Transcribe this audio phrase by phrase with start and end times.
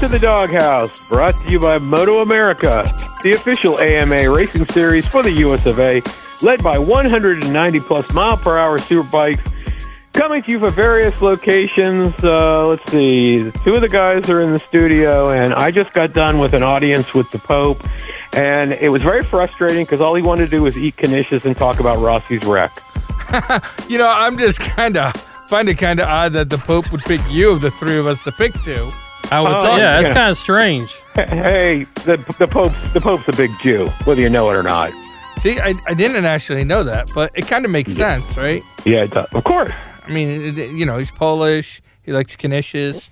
[0.00, 2.90] To the Doghouse, brought to you by Moto America,
[3.22, 6.00] the official AMA racing series for the US of A,
[6.40, 9.46] led by 190 plus mile per hour superbikes.
[10.14, 12.14] Coming to you from various locations.
[12.24, 13.52] Uh, let's see.
[13.62, 16.62] Two of the guys are in the studio, and I just got done with an
[16.62, 17.86] audience with the Pope,
[18.32, 21.54] and it was very frustrating because all he wanted to do was eat Canisius and
[21.54, 22.74] talk about Rossi's wreck.
[23.86, 25.12] You know, I'm just kind of
[25.48, 28.06] find it kind of odd that the Pope would pick you of the three of
[28.06, 28.90] us to pick to.
[29.30, 30.02] I would Oh, thought, yeah, yeah.
[30.02, 30.96] that's oh, kind of strange.
[31.14, 34.92] Hey, the the Pope the Pope's a big Jew, whether you know it or not.
[35.38, 38.62] See, I, I didn't actually know that, but it kind of makes sense, right?
[38.84, 39.26] Yeah, it does.
[39.32, 39.72] of course.
[40.06, 41.80] I mean, it, it- you know, he's Polish.
[42.02, 43.08] He likes Canisius,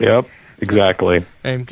[0.00, 0.26] Yep,
[0.60, 1.24] exactly.
[1.44, 1.68] and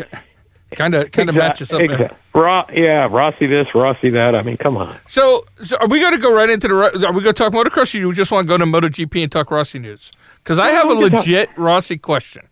[0.77, 1.79] kind of kind of Exact- matches up.
[1.79, 1.93] there.
[1.93, 4.35] exact- Ro- yeah, Rossi this, Rossi that.
[4.37, 4.97] I mean, come on.
[5.09, 6.75] So, so are we going to go right into the?
[6.75, 7.93] Ro- Are we going to talk motocross?
[7.95, 10.13] Or you just want to go to MotoGP and talk Rossi news?
[10.45, 12.43] Because I have a we can talk- legit Rossi question.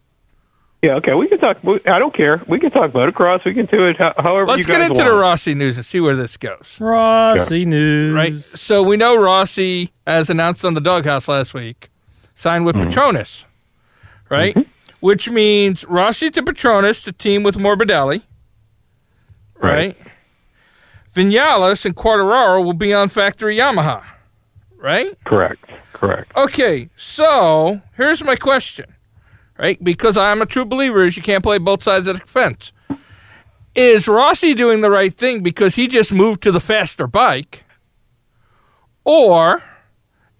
[0.82, 1.14] Yeah, okay.
[1.14, 1.56] We can talk.
[1.86, 2.42] I don't care.
[2.48, 3.44] We can talk motocross.
[3.44, 5.08] We can do it however Let's you get into want.
[5.10, 6.76] the Rossi news and see where this goes.
[6.78, 8.14] Rossi news.
[8.14, 8.38] Right.
[8.40, 11.88] So we know Rossi, as announced on the Doghouse last week,
[12.36, 12.90] signed with Mm-hmm.
[12.90, 13.44] Petronas,
[14.28, 14.54] right?
[15.00, 18.22] Which means Rossi to Petronas to team with Morbidelli,
[19.60, 19.96] right?
[21.14, 24.02] Vinales and Quartararo will be on factory Yamaha,
[24.76, 25.16] right?
[25.24, 25.64] Correct.
[25.94, 26.30] Correct.
[26.36, 28.94] Okay, so here's my question,
[29.58, 29.82] right?
[29.82, 32.72] Because I'm a true believer is you can't play both sides of the fence.
[33.74, 37.64] Is Rossi doing the right thing because he just moved to the faster bike?
[39.04, 39.62] Or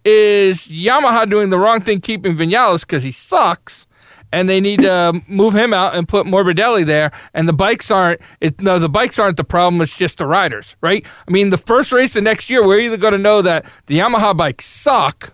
[0.04, 3.86] is Yamaha doing the wrong thing keeping Vinales because he sucks
[4.32, 8.20] and they need to move him out and put Morbidelli there and the bikes aren't
[8.40, 11.56] it no the bikes aren't the problem it's just the riders right i mean the
[11.56, 15.32] first race of next year we're either going to know that the yamaha bikes suck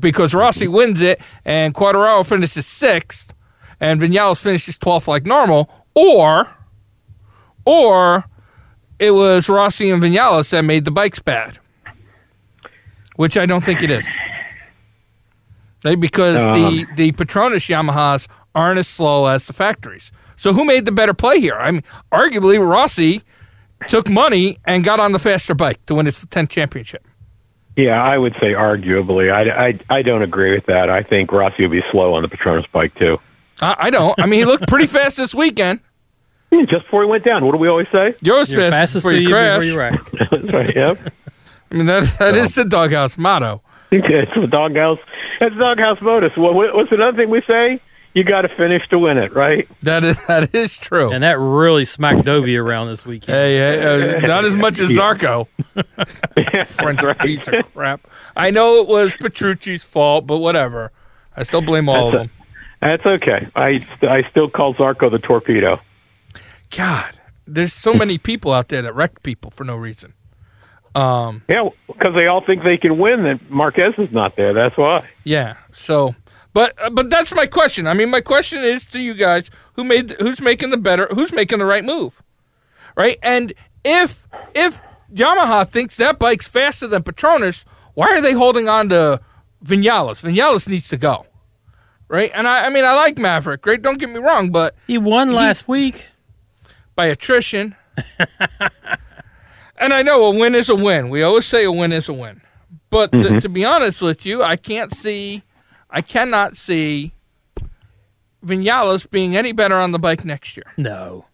[0.00, 3.32] because Rossi wins it and Quartararo finishes sixth
[3.80, 6.54] and Vinales finishes 12th like normal or
[7.64, 8.24] or
[8.98, 11.58] it was Rossi and Vinales that made the bikes bad
[13.16, 14.06] which I don't think it is.
[15.82, 20.10] Because um, the the Petronas Yamahas aren't as slow as the factories.
[20.38, 21.56] So who made the better play here?
[21.56, 23.22] I mean arguably Rossi
[23.88, 27.06] took money and got on the faster bike to win his 10th championship
[27.84, 29.32] Yeah, I would say arguably.
[29.32, 30.90] I, I, I don't agree with that.
[30.90, 33.16] I think Rossi will be slow on the Petronas bike too.
[33.62, 35.80] I, I don't I mean he looked pretty fast this weekend
[36.50, 38.14] Yeah, Just before he went down, what do we always say?
[38.22, 39.64] Yours You're fast fastest before you you crash.
[39.64, 39.76] you.
[40.30, 40.74] That's right.
[40.74, 41.12] Yep.
[41.70, 43.62] I mean that that is the doghouse motto.
[43.92, 44.98] it's the doghouse.
[45.40, 46.32] That's the doghouse modus.
[46.36, 47.80] What, what- what's another thing we say?
[48.12, 49.68] You got to finish to win it, right?
[49.82, 51.12] That is that is true.
[51.12, 53.36] And that really smacked Dovi around this weekend.
[53.36, 55.46] hey, hey, uh, not as much as Zarco.
[56.66, 58.06] French piece of crap.
[58.36, 60.90] I know it was Petrucci's fault, but whatever.
[61.36, 62.40] I still blame all of That's them.
[62.80, 63.48] That's okay.
[63.54, 65.80] I I still call Zarco the torpedo.
[66.70, 70.14] God, there's so many people out there that wreck people for no reason.
[70.94, 73.22] Um, Yeah, because they all think they can win.
[73.22, 74.52] That Marquez is not there.
[74.52, 75.08] That's why.
[75.24, 75.56] yeah.
[75.72, 76.14] So,
[76.52, 77.86] but uh, but that's my question.
[77.86, 81.08] I mean, my question is to you guys: who made the, who's making the better?
[81.12, 82.22] Who's making the right move?
[82.96, 83.18] Right?
[83.22, 83.52] And
[83.84, 84.80] if if
[85.12, 89.20] Yamaha thinks that bike's faster than Petronas, why are they holding on to
[89.64, 90.20] Vinales?
[90.22, 91.26] Vinales needs to go.
[92.08, 92.30] Right?
[92.34, 93.64] And I, I mean, I like Maverick.
[93.66, 93.80] Right?
[93.80, 96.06] Don't get me wrong, but He won last week.
[96.96, 97.76] by attrition.
[99.76, 101.08] and I know a win is a win.
[101.08, 102.40] We always say a win is a win.
[102.90, 105.42] But th- to be honest with you, I can't see,
[105.90, 107.12] I cannot see
[108.44, 110.66] Vinales being any better on the bike next year.
[110.78, 111.26] No.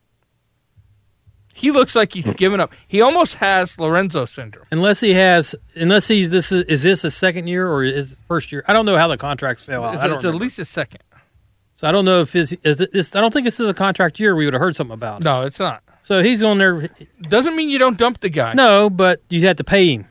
[1.54, 2.72] He looks like he's given up.
[2.86, 4.66] He almost has Lorenzo syndrome.
[4.70, 8.52] Unless he has, unless he's this is, is this a second year or is first
[8.52, 8.62] year?
[8.68, 9.94] I don't know how the contracts fell out.
[9.94, 11.00] It's, I don't it's at least a second.
[11.74, 13.16] so I don't know if his is this.
[13.16, 14.36] I don't think this is a contract year.
[14.36, 15.22] We would have heard something about.
[15.22, 15.24] it.
[15.24, 15.82] No, it's not.
[16.02, 16.90] So he's on there.
[17.22, 18.52] Doesn't mean you don't dump the guy.
[18.52, 20.06] No, but you have to pay him.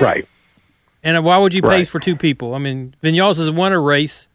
[0.00, 0.26] Right.
[1.04, 1.88] And why would you pay Right.
[1.88, 2.54] for two people?
[2.54, 4.28] I mean, Vinales has won a race.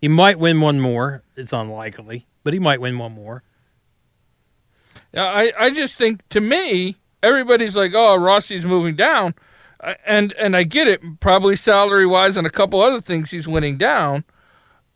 [0.00, 1.22] He might win one more.
[1.36, 3.42] It's unlikely, but he might win one more.
[5.12, 9.34] Yeah, I, I just think to me, everybody's like, oh, Rossi's moving down.
[10.06, 13.76] And and I get it, probably salary wise and a couple other things he's winning
[13.76, 14.24] down.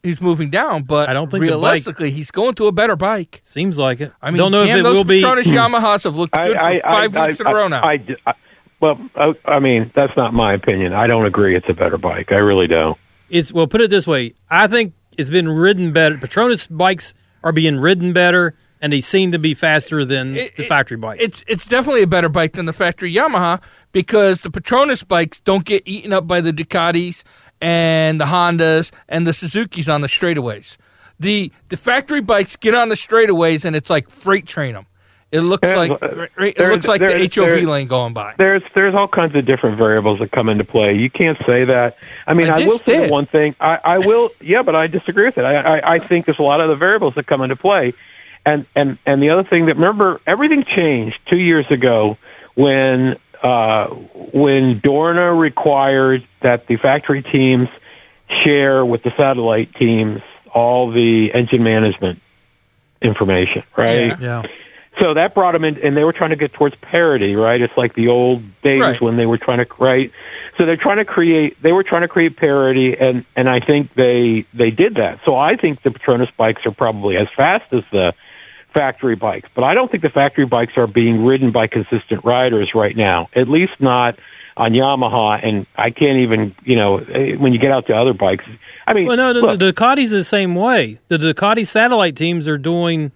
[0.02, 2.96] He's moving down, but I don't think the bike- realistically, he's going to a better
[2.96, 3.40] bike.
[3.44, 4.12] Seems like it.
[4.22, 5.20] I mean, don't know if damn, it those will be.
[5.22, 7.82] Petronas Yamahas have looked good for five weeks in a row now.
[7.82, 8.32] I, I-
[8.80, 10.92] well, I, I mean, that's not my opinion.
[10.92, 11.56] I don't agree.
[11.56, 12.30] It's a better bike.
[12.30, 12.98] I really don't.
[13.28, 14.34] It's well, put it this way.
[14.50, 16.16] I think it's been ridden better.
[16.16, 17.12] Petronas bikes
[17.44, 21.22] are being ridden better, and they seem to be faster than It- the factory bikes.
[21.22, 23.60] It's it's definitely a better bike than the factory Yamaha
[23.92, 27.22] because the Petronas bikes don't get eaten up by the Ducatis
[27.60, 30.76] and the Hondas and the Suzuki's on the straightaways.
[31.20, 34.86] the the factory bikes get on the straightaways and it's like freight train them.
[35.30, 36.00] It looks There's- like
[36.56, 38.34] it looks like the HOV lane going by.
[38.38, 40.94] There's there's all kinds of different variables that come into play.
[40.94, 41.98] You can't say that.
[42.26, 43.10] I mean, I I, will say did.
[43.10, 43.54] one thing.
[43.60, 45.44] I, I will, yeah, but I disagree with it.
[45.44, 47.92] I, I, I think there's a lot of the variables that come into play,
[48.46, 52.16] and and and the other thing that remember everything changed two years ago
[52.54, 57.69] when uh, when Dorna required that the factory teams
[58.44, 60.22] share with the satellite teams
[60.54, 62.22] all the engine management
[63.02, 64.08] information, right?
[64.08, 64.16] Yeah.
[64.20, 64.42] Yeah.
[65.00, 67.60] So that brought them in, and they were trying to get towards parity, right?
[67.60, 69.00] It's like the old days Right.
[69.00, 70.10] when they were trying to right.
[70.58, 71.56] So they're trying to create.
[71.62, 75.20] They were trying to create parity, and and I think they they did that.
[75.24, 78.12] So I think the Petronas bikes are probably as fast as the
[78.74, 82.72] factory bikes, but I don't think the factory bikes are being ridden by consistent riders
[82.74, 83.28] right now.
[83.34, 84.18] At least not
[84.56, 88.12] on Yamaha, and I can't even you know eh, when you get out to other
[88.12, 88.44] bikes.
[88.86, 90.98] I mean, Well, no, the, look, the Ducati's the same way.
[91.08, 93.12] The Ducati satellite teams are doing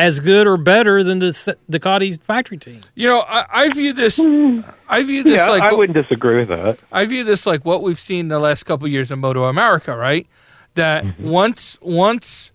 [0.00, 2.80] as good or better than the S- Ducati factory team.
[2.94, 4.18] You know, I, I view this.
[4.18, 6.78] I view this yeah, like I wouldn't disagree with that.
[6.90, 9.96] I view this like what we've seen the last couple of years in Moto America,
[9.96, 10.26] right?
[10.74, 11.28] That Mm-hmm.
[11.28, 12.50] once once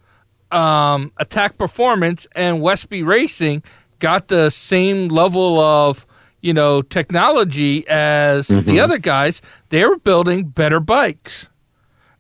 [0.52, 3.64] um, Attack Performance and Westby Racing
[4.00, 6.06] got the same level of
[6.42, 8.66] you know technology as Mm-hmm.
[8.70, 11.48] the other guys, they were building better bikes,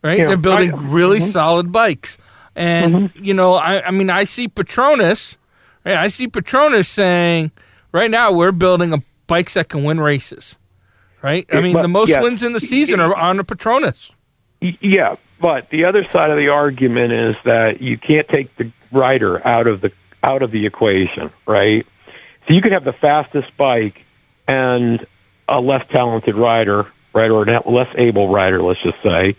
[0.03, 0.17] right?
[0.19, 1.31] Yeah, They're building I- really mhm.
[1.31, 2.17] solid bikes,
[2.55, 3.23] and Mm-hmm.
[3.23, 5.35] you know, I, I mean, I see Petronas,
[5.85, 5.97] right?
[5.97, 7.51] I see Petronas saying,
[7.91, 10.55] right now we're building a bikes that can win races
[11.25, 11.47] right?
[11.51, 12.21] I mean, but- the most yeah.
[12.21, 14.11] wins in the season are on the Petronas.
[14.61, 19.45] Yeah, but the other side of the argument is that you can't take the rider
[19.45, 19.91] out of the
[20.23, 21.85] out of the equation, right?
[22.47, 24.03] So you could have the fastest bike
[24.47, 25.05] and
[25.49, 29.35] a less talented rider, right, or a less able rider, let's just say.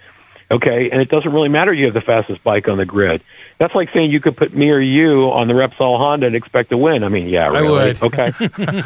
[0.49, 3.21] Okay, and it doesn't really matter you have the fastest bike on the grid.
[3.59, 6.71] That's like saying you could put me or you on the Repsol Honda and expect
[6.71, 7.03] to win.
[7.03, 7.95] I mean, yeah, I really.
[7.95, 8.03] would.
[8.03, 8.33] Okay.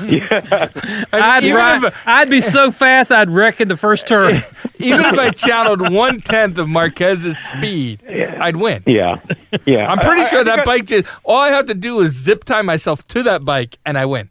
[0.08, 0.68] yeah.
[1.12, 4.36] I'd, even, ri- if, I'd be so fast I'd wreck in the first turn.
[4.78, 8.82] even if I channeled one tenth of Marquez's speed, I'd win.
[8.86, 9.16] Yeah.
[9.66, 9.86] Yeah.
[9.86, 12.00] I'm pretty I- I sure think that I- bike just all I have to do
[12.00, 14.30] is zip tie myself to that bike and I win.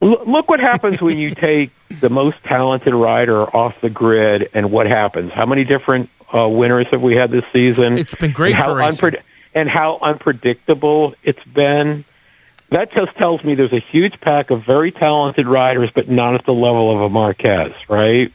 [0.00, 1.70] Look what happens when you take
[2.00, 5.32] the most talented rider off the grid, and what happens?
[5.34, 7.98] How many different uh, winners have we had this season?
[7.98, 9.12] It's been great and how for racing.
[9.54, 12.04] and how unpredictable it's been.
[12.70, 16.44] That just tells me there's a huge pack of very talented riders, but not at
[16.44, 18.30] the level of a Marquez, right?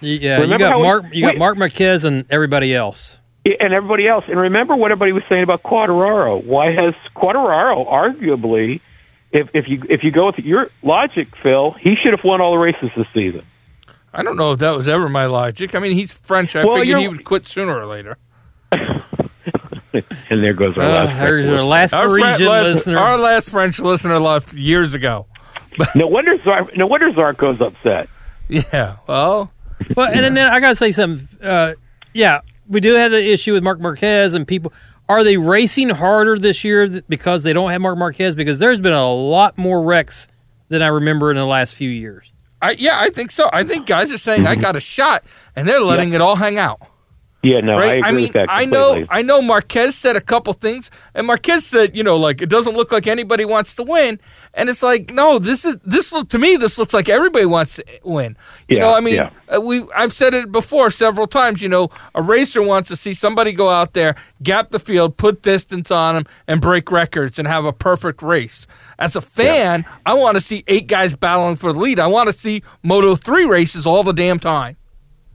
[0.00, 1.04] Yeah, you got how we- Mark.
[1.12, 3.18] You got we- Mark Marquez and everybody else.
[3.44, 4.24] And everybody else.
[4.28, 6.44] And remember what everybody was saying about Quartararo.
[6.44, 8.80] Why has Quartararo arguably,
[9.32, 12.52] if if you if you go with your logic, Phil, he should have won all
[12.52, 13.42] the races this season.
[14.14, 15.74] I don't know if that was ever my logic.
[15.74, 16.54] I mean, he's French.
[16.56, 18.18] I Well, figured you're- he would quit sooner or later.
[20.30, 21.18] and there goes our Uh, last.
[21.20, 22.98] there's our last Our, Parisian Fre- last, listener.
[22.98, 25.26] our last French listener left years ago.
[25.94, 26.76] No wonder Zark.
[26.76, 28.08] No wonder Zarco's upset.
[28.48, 29.50] Yeah, well,
[29.96, 31.26] Well, and then I got to say something.
[31.42, 31.74] Uh,
[32.12, 34.70] yeah, we do have the issue with Mark Marquez and people.
[35.08, 38.34] Are they racing harder this year because they don't have Mark Marquez?
[38.34, 40.28] Because there's been a lot more wrecks
[40.68, 42.31] than I remember in the last few years.
[42.62, 43.50] I, yeah, I think so.
[43.52, 44.62] I think guys are saying I mm-hmm.
[44.62, 45.24] got a shot,
[45.56, 46.80] and they're letting it all hang out.
[47.42, 47.98] Yeah, no, I right?
[48.00, 48.48] agree mean, with that.
[48.48, 49.00] I know.
[49.08, 49.42] I know.
[49.42, 53.06] Marquez said a couple things, and Marquez said, you know, like it doesn't look like
[53.08, 54.20] anybody wants to win,
[54.54, 56.56] and it's like, no, this is this look to me.
[56.56, 58.36] This looks like everybody wants to win.
[58.68, 59.30] You Yeah, know, I mean, yeah.
[59.54, 61.62] uh, we I've said it before several times.
[61.62, 65.42] You know, a racer wants to see somebody go out there, gap the field, put
[65.42, 68.66] distance on them, and break records, and have a perfect race.
[68.98, 72.00] As a fan, I want to see eight guys battling for the lead.
[72.00, 74.76] I want to see Moto three races all the damn time.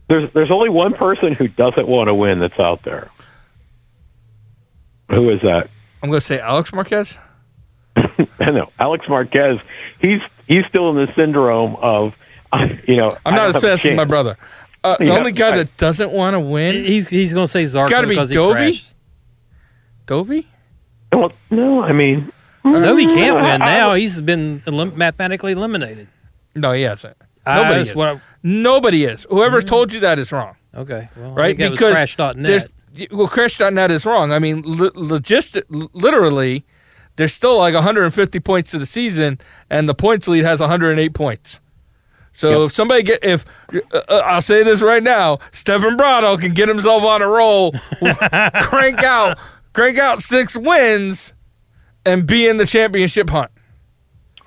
[0.09, 3.09] There's there's only one person who doesn't want to win that's out there.
[5.09, 5.69] Who is that?
[6.03, 7.17] I'm going to say Alex Marquez.
[7.95, 9.57] I know Alex Marquez.
[10.01, 12.13] He's he's still in the syndrome of,
[12.51, 13.17] uh, you know.
[13.25, 14.37] I'm not as fast as my brother.
[14.83, 17.51] Uh, the Yeah, only guy I- that doesn't want to win, He's he's going to
[17.51, 18.51] say Zarco gotta be because he Dovi?
[18.51, 18.93] crashed.
[20.05, 20.45] Dovi.
[21.11, 22.31] Well, no, I mean,
[22.63, 23.93] Dovi can't I- win I- now.
[23.95, 26.07] He's been elim- mathematically eliminated.
[26.55, 27.17] No, he hasn't.
[27.55, 27.95] Nobody is.
[27.95, 29.25] what I- Nobody is.
[29.29, 31.57] Whoever told you that is wrong, okay, well, I right?
[31.57, 32.69] think because Crash.net.
[33.11, 34.31] well, Crash.net is wrong.
[34.31, 35.63] I mean, lo- logistic,
[35.93, 36.65] literally,
[37.17, 39.39] there's still like 150 points to the season,
[39.69, 41.59] and the points lead has 108 points.
[42.33, 42.65] So Yep.
[42.67, 46.67] if somebody get if uh, uh, I'll say this right now, Stefan Bradl can get
[46.69, 47.71] himself on a roll,
[48.61, 49.39] crank out,
[49.73, 51.33] crank out six wins,
[52.05, 53.49] and be in the championship hunt.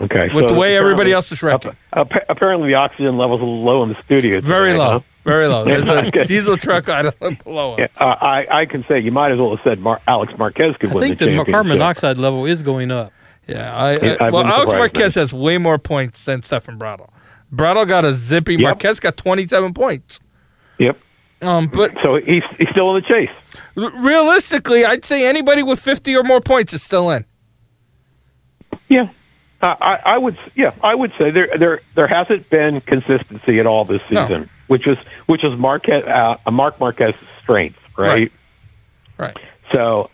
[0.00, 0.28] Okay.
[0.35, 1.76] With so the way everybody else is wrecking.
[1.92, 4.40] appa- apparently, the oxygen level's a little low in the studio.
[4.40, 4.90] Very low.
[4.90, 5.00] huh?
[5.25, 5.64] Very low.
[5.64, 7.90] There's a diesel truck idling below us.
[8.00, 10.90] Uh, I I can say you might as well have said Mar- Alex Marquez could
[10.90, 13.12] I win think the the carbon monoxide level is going up.
[13.47, 15.21] Yeah, I, I, I well, Alex Marquez me.
[15.21, 17.09] has way more points than Stefan Bradl.
[17.52, 18.52] Bradl got a zippy.
[18.54, 18.61] Yep.
[18.62, 20.21] Marquez got 27 points.
[20.78, 20.99] Yep.
[21.42, 23.61] Um, but So he's he's still in the chase.
[23.76, 27.25] r- realistically, I'd say anybody with 50 or more points is still in.
[28.88, 29.11] Yeah.
[29.62, 33.67] I, I, I would, yeah, I would say there, there, there hasn't been consistency at
[33.67, 34.26] all this No.
[34.26, 38.33] season, which is, which is Marquez, uh, Mark Marquez's strength, right?
[39.19, 39.37] Right.
[39.75, 40.11] So,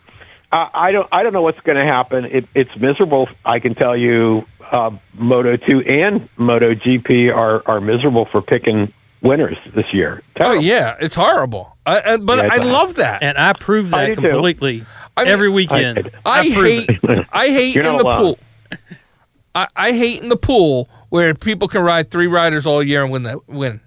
[0.51, 2.25] I, I don't, I don't know what's going to happen.
[2.25, 3.29] It, it's miserable.
[3.45, 8.93] I can tell you, uh, Moto Two and Moto GP are are miserable for picking
[9.23, 10.23] winners this year.
[10.41, 11.77] Oh yeah, it's horrible.
[11.87, 13.23] I, I, but Yeah, I it's- love that.
[13.23, 14.29] And I prove that do too.
[14.29, 14.85] completely
[15.17, 16.11] I mean, every weekend.
[16.25, 17.27] I prove hate.
[17.33, 18.21] I hate You're in the alone.
[18.21, 18.39] pool.
[19.57, 23.11] I, I hate in the pool where people can ride three riders all year and
[23.11, 23.81] win that win.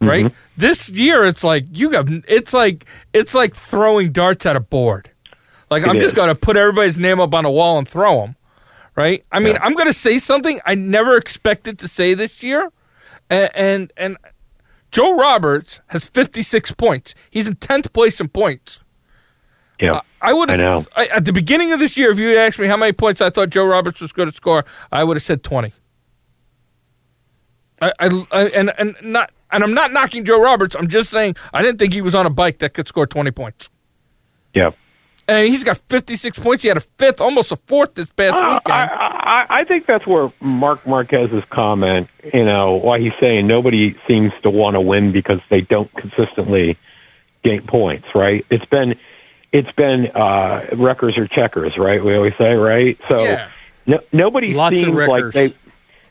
[0.00, 0.26] Right?
[0.26, 0.36] Mm-hmm.
[0.58, 5.10] This year it's like you have it's like it's like throwing darts at a board.
[5.70, 8.20] Like I'm It just going to put everybody's name up on a wall and throw
[8.20, 8.36] them.
[8.94, 9.24] Right?
[9.32, 9.62] I mean, Yeah.
[9.62, 12.70] I'm going to say something I never expected to say this year.
[13.30, 14.16] And and, and
[14.92, 17.14] Joe Roberts has 56 points.
[17.30, 18.80] He's in 10th place in points.
[19.80, 20.00] Yeah.
[20.22, 20.84] I would I know.
[20.96, 23.30] I, at the beginning of this year, if you asked me how many points I
[23.30, 25.72] thought Joe Roberts was going to score, I would have said twenty.
[27.82, 30.76] I, I, I and and not and I'm not knocking Joe Roberts.
[30.78, 33.30] I'm just saying I didn't think he was on a bike that could score twenty
[33.30, 33.68] points.
[34.54, 34.70] yeah.
[35.26, 36.62] And he's got 56 points.
[36.64, 38.90] He had a fifth, almost a fourth this past Uh, weekend.
[38.90, 43.96] I, I, I think that's where Mark Marquez's comment, you know, why he's saying nobody
[44.06, 46.76] seems to want to win because they don't consistently
[47.42, 48.44] gain points, right?
[48.50, 48.96] It's been,
[49.54, 52.04] it's been uh, wreckers or checkers, right?
[52.04, 52.98] We always say, right?
[53.08, 53.48] So Yeah.
[53.86, 55.54] no, nobody Lots seems like they.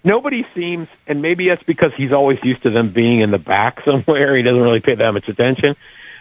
[0.06, 3.80] Nobody seems, and maybe that's because he's always used to them being in the back
[3.86, 4.36] somewhere.
[4.36, 5.76] He doesn't really pay that much attention,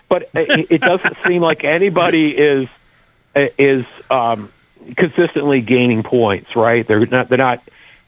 [0.09, 2.69] but it, it doesn't seem like anybody is
[3.35, 4.52] is um,
[4.97, 6.57] consistently gaining points.
[6.57, 6.87] Right?
[6.87, 7.29] They're not.
[7.29, 7.62] They're not.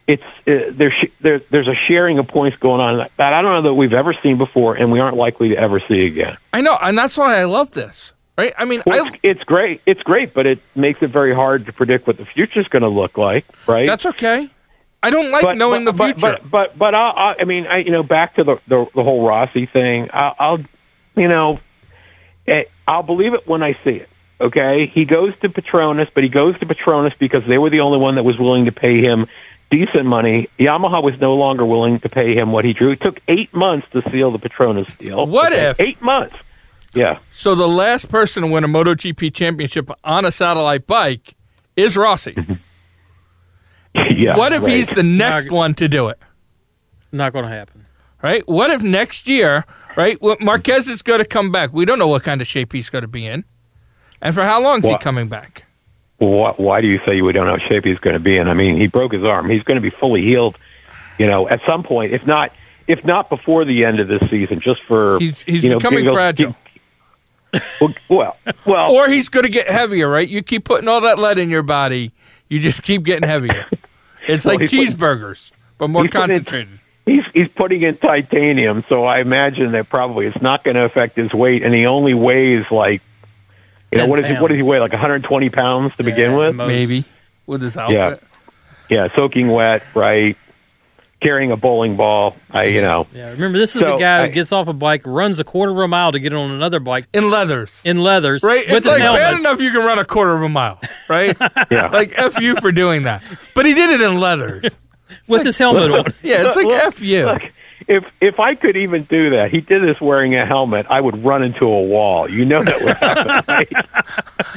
[0.08, 3.70] It's uh, there's there, there's a sharing of points going on that I don't know
[3.70, 6.36] that we've ever seen before, and we aren't likely to ever see again.
[6.52, 8.12] I know, and that's why I love this.
[8.36, 8.52] Right?
[8.58, 9.80] I mean, Well, I, it's, it's great.
[9.86, 12.88] It's great, but it makes it very hard to predict what the future's going to
[12.88, 13.44] look like.
[13.66, 13.86] Right?
[13.86, 14.50] that's okay.
[15.02, 16.20] I don't like knowing but, the future.
[16.20, 19.02] But but but, but I, I, mean, I, you know, back to the the, the
[19.02, 20.08] whole Rossi thing.
[20.12, 20.58] I, I'll,
[21.14, 21.60] you know,
[22.48, 24.08] eh, I'll believe it when I see it.
[24.40, 27.98] Okay, he goes to Petronas, but he goes to Petronas because they were the only
[27.98, 29.26] one that was willing to pay him
[29.70, 30.48] decent money.
[30.58, 32.92] Yamaha was no longer willing to pay him what he drew.
[32.92, 35.26] It took eight months to seal the Petronas deal.
[35.26, 36.34] What if- eight months?
[36.94, 41.34] Yeah, so the last person to win a MotoGP championship on a satellite bike
[41.76, 42.36] is Rossi.
[43.94, 44.36] yeah.
[44.36, 44.76] what if right.
[44.76, 46.18] he's the next Now- one to do it?
[47.12, 47.86] Not going to happen.
[48.22, 48.46] Right?
[48.48, 50.16] What if next year, right?
[50.40, 51.72] Marquez is going to come back.
[51.74, 53.44] We don't know what kind of shape he's going to be in,
[54.22, 55.64] and for how long is he coming back?
[56.18, 58.48] Why, why do you say we don't know what shape he's going to be in?
[58.48, 59.50] I mean, he broke his arm.
[59.50, 60.56] He's going to be fully healed,
[61.18, 62.14] you know, at some point.
[62.14, 62.50] If not,
[62.88, 66.00] if not before the end of this season, just for He's he's you know, becoming
[66.04, 66.56] giggles- fragile,
[67.80, 70.08] Well, well, well or he's going to get heavier.
[70.08, 70.28] Right?
[70.28, 72.12] You keep putting all that lead in your body,
[72.48, 73.66] you just keep getting heavier.
[74.26, 76.80] It's Well, like he's putting- cheeseburgers, but more he's putting in- concentrated.
[77.04, 81.18] he's he's putting in titanium, so I imagine that probably it's not going to affect
[81.18, 83.02] his weight, and he only weighs like,
[83.92, 84.32] you know, 10 what is he?
[84.40, 84.80] What does he weigh?
[84.80, 86.54] Like 120 pounds to begin with?
[86.54, 86.68] most.
[86.68, 87.04] Maybe
[87.44, 88.22] with his outfit.
[88.88, 89.04] Yeah.
[89.04, 90.38] Yeah, soaking wet, right?
[91.22, 92.36] Carrying a bowling ball.
[92.50, 94.72] I, you know, Yeah, remember this is So, the guy I- who gets off a
[94.74, 97.80] bike, runs a quarter of a mile to get on another bike In leathers.
[97.84, 98.66] in leathers, Right?
[98.66, 99.20] with It's his like helmet.
[99.22, 101.34] bad enough you can run a quarter of a mile, right?
[101.70, 101.88] yeah.
[101.88, 103.22] like F you for doing that.
[103.54, 104.64] But he did it in leathers.
[105.28, 106.04] with his helmet on.
[106.22, 107.26] Yeah, it's like Look, F you.
[107.26, 107.42] Look,
[107.88, 110.86] if if I could even do that, he did this wearing a helmet.
[110.90, 112.30] I would run into a wall.
[112.30, 113.44] You know that would happen.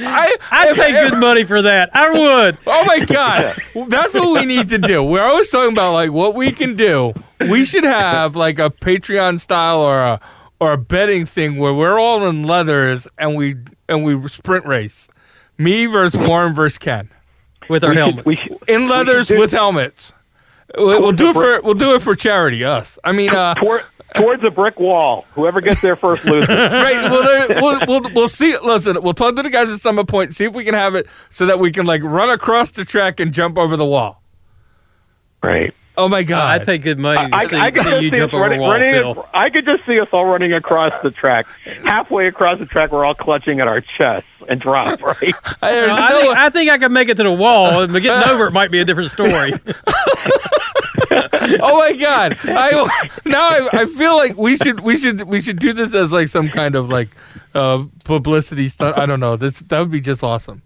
[0.00, 1.90] I, I'd if- pay if- good money for that.
[1.94, 2.58] I would.
[2.66, 3.56] Oh my god,
[3.88, 5.02] that's what we need to do.
[5.02, 7.12] We're always talking about like what we can do.
[7.40, 10.20] We should have like a Patreon style or a
[10.60, 13.56] or a betting thing where we're all in leathers and we
[13.88, 15.08] and we sprint race.
[15.56, 17.10] Me versus Warren versus Ken
[17.68, 18.26] With our We should- helmets.
[18.26, 20.12] we should- in leathers do- with helmets.
[20.76, 22.64] We'll, we'll do it for we'll do it for charity.
[22.64, 22.98] Us.
[23.02, 23.84] I mean, uh, Toward,
[24.16, 25.24] towards a brick wall.
[25.34, 26.48] Whoever gets there first loses.
[26.48, 27.10] right.
[27.10, 28.56] Well, there, we'll, we'll we'll see.
[28.58, 31.06] Listen, we'll talk to the guys at Summit Point, see if we can have it
[31.30, 34.22] so that we can like run across the track and jump over the wall.
[35.42, 35.74] Right.
[35.98, 36.60] Oh my god!
[36.60, 38.34] I'd pay good money to I, see, I could see just you see jump us
[38.34, 39.28] over running, a wall, running Phil.
[39.34, 41.46] I could just see us all running across the track.
[41.84, 45.02] Halfway across the track, we're all clutching at our chests and drop.
[45.02, 45.18] Right.
[45.20, 48.30] There's I, no- think, I think I could make it to the wall, but getting
[48.30, 49.52] over it might be a different story.
[51.60, 52.38] oh my god!
[52.44, 56.12] I now I, I feel like we should we should we should do this as
[56.12, 57.08] like some kind of like
[57.54, 58.96] uh, publicity stuff.
[58.96, 59.36] I don't know.
[59.36, 60.62] This that would be just awesome.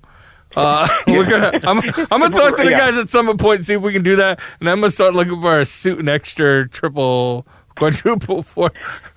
[0.57, 1.53] Uh, we're gonna.
[1.65, 1.79] I'm,
[2.11, 2.79] I'm gonna talk to the Yeah.
[2.91, 5.15] guys at Summit Point and see if we can do that, and I'm gonna start
[5.15, 7.47] looking for a suit and extra, triple,
[7.79, 8.71] quadruple, four.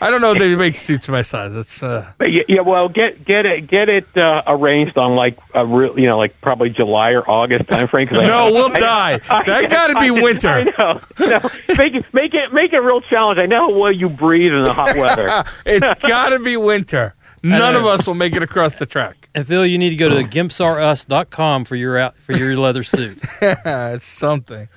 [0.00, 1.54] I don't know if they make suits my size.
[1.54, 5.38] It's uh, But yeah, yeah, well, get get it get it uh, arranged on like
[5.54, 8.08] a real, you know, like probably July or August time frame.
[8.08, 9.20] Cause I- no, we'll I- die.
[9.28, 10.48] I- That got to be I- winter.
[10.48, 11.00] I know.
[11.18, 13.38] No, make it make it make it a real challenge.
[13.38, 15.44] I know how well you breathe in the hot weather.
[15.66, 17.14] it's got to be winter.
[17.42, 19.25] None of us will make it across the track.
[19.36, 23.20] And Phil, you need to go to gimpsarus.com for your out for your leather suit.
[23.40, 24.68] it's something.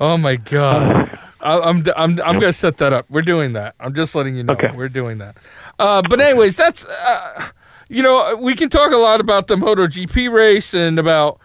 [0.00, 1.18] Oh my god.
[1.40, 3.06] I, I'm I'm I'm gonna set that up.
[3.10, 3.74] We're doing that.
[3.78, 4.70] I'm just letting you know Okay.
[4.74, 5.36] we're doing that.
[5.78, 7.48] Uh, but anyways, that's uh,
[7.88, 11.38] you know we can talk a lot about the MotoGP race and about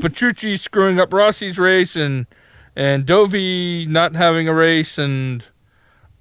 [0.00, 2.26] Petrucci screwing up Rossi's race and
[2.76, 5.44] and Dovi not having a race and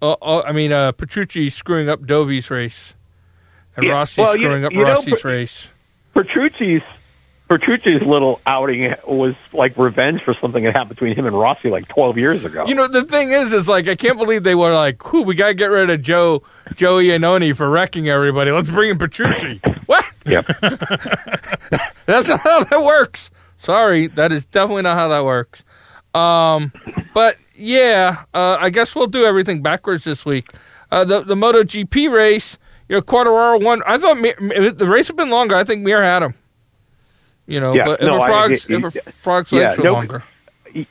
[0.01, 2.93] uh, uh, I mean uh, Petrucci screwing up Dovi's race
[3.75, 5.67] and Yeah, Rossi well, you- screwing up you Rossi's Pet- race.
[6.19, 6.81] Petrucci's
[7.47, 11.87] Petrucci's little outing was like revenge for something that happened between him and Rossi like
[11.87, 12.65] 12 years ago.
[12.67, 15.33] You know, the thing is, is like I can't believe they were like, "Whew, we
[15.33, 16.43] gotta get rid of Joe
[16.75, 18.51] Joe Iannone for wrecking everybody.
[18.51, 20.05] Let's bring in Petrucci." what?
[20.25, 20.45] Yep.
[22.05, 23.31] That's not how that works.
[23.57, 25.63] Sorry, that is definitely not how that works.
[26.13, 26.73] Um,
[27.13, 30.51] but yeah, uh, I guess we'll do everything backwards this week.
[30.91, 33.81] Uh, the the MotoGP race, you know, Quartararo won.
[33.85, 35.55] I thought Mir, if the race had been longer.
[35.55, 36.33] I think Mir had him.
[37.47, 39.77] You know, Yeah, but if no, a I- frog's it- if a frog's yeah, legs
[39.77, 40.23] were no- longer.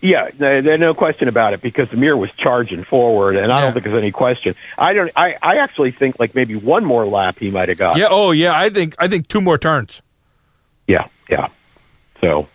[0.00, 3.59] Yeah, no, there's no question about it because the Mir was charging forward, and I
[3.59, 3.64] Yeah.
[3.64, 4.57] don't think there's any question.
[4.76, 5.09] I don't.
[5.14, 7.97] I, I actually think like maybe one more lap he might have got.
[7.97, 8.09] Yeah.
[8.11, 8.59] Oh yeah.
[8.59, 10.02] I think I think two more turns.
[10.88, 11.47] yeah, yeah.
[12.21, 12.49] So,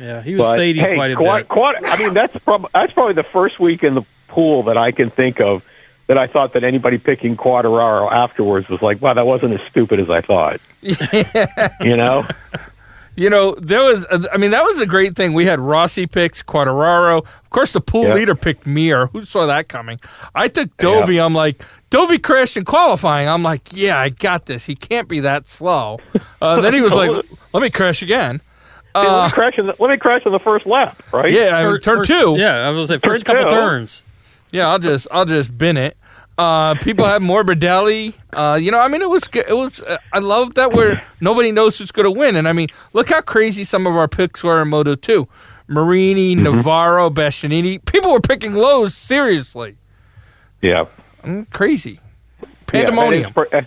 [0.00, 1.48] Yeah, he was but fading hey, quite a quad, bit.
[1.48, 4.90] quad, I mean, that's prob- that's probably the first week in the pool that I
[4.90, 5.62] can think of
[6.06, 10.00] that I thought that anybody picking Quartararo afterwards was like, wow, that wasn't as stupid
[10.00, 10.60] as I thought.
[11.80, 12.26] you know?
[13.16, 15.34] You know, there was, I mean, that was a great thing.
[15.34, 17.18] We had Rossi picks, Quartararo.
[17.18, 18.14] Of course, the pool Yeah.
[18.14, 19.06] leader picked Mir.
[19.06, 20.00] Who saw that coming?
[20.34, 21.24] I took Dovi.
[21.24, 23.28] I'm like, Dovi crashed in qualifying.
[23.28, 24.66] I'm like, yeah, I got this.
[24.66, 26.00] He can't be that slow.
[26.42, 27.10] Uh, then he was like,
[27.52, 28.40] let me crash again.
[28.96, 31.30] let, Uh, me crash in the, let me crash in the first lap, right?
[31.30, 32.34] yeah, I mean, turn first- two.
[32.36, 33.54] Yeah, I was say first Turn couple two.
[33.54, 34.02] turns.
[34.54, 35.96] Yeah, I'll just, I'll just bin it.
[36.38, 38.14] Uh, people have Morbidelli.
[38.32, 39.80] Uh, you know, I mean, it was, it was.
[39.82, 43.08] Uh, I love that we're nobody knows who's going to win, and I mean, look
[43.08, 45.26] how crazy some of our picks were in Moto Two.
[45.66, 47.84] Marini, Navarro, Bastianini.
[47.84, 49.76] People were picking Lowes seriously.
[50.62, 50.84] Yeah.
[51.24, 51.98] Mm, crazy.
[52.40, 53.22] Yeah, Pandemonium.
[53.22, 53.62] that is pre- uh,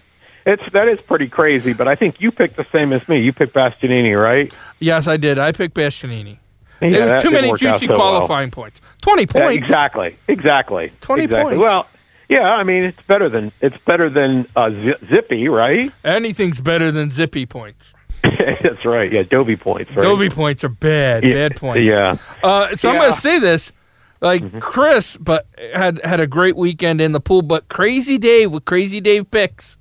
[0.45, 3.19] it's that is pretty crazy, but I think you picked the same as me.
[3.19, 4.53] You picked Bastianini, right?
[4.79, 5.37] yes, I did.
[5.37, 6.39] I picked Bastianini.
[6.81, 7.97] Yeah, was too many juicy so well.
[7.97, 8.79] qualifying points.
[9.01, 9.63] Twenty Yeah, points.
[9.63, 11.43] exactly, exactly, 20 exactly.
[11.55, 11.61] points.
[11.61, 11.87] Well,
[12.29, 15.91] yeah, I mean it's better than it's better than uh, Zi- Zippy, right?
[16.03, 17.93] Anything's better than zippy points.
[18.23, 19.11] That's right.
[19.11, 19.89] Yeah, Dovi points.
[19.95, 20.03] Right?
[20.05, 21.23] Dovi points are bad.
[21.23, 21.81] Yeah, Bad points.
[21.83, 23.71] Yeah, Uh, so I'm going to say this,
[24.21, 27.41] like Chris, but had had a great weekend in the pool.
[27.43, 29.77] But Crazy Dave with Crazy Dave picks,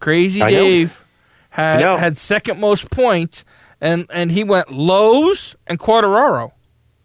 [0.00, 0.50] Crazy I know.
[0.50, 1.04] Dave
[1.50, 3.44] had had second most points,
[3.80, 6.52] and and he went Lowes and Quartararo.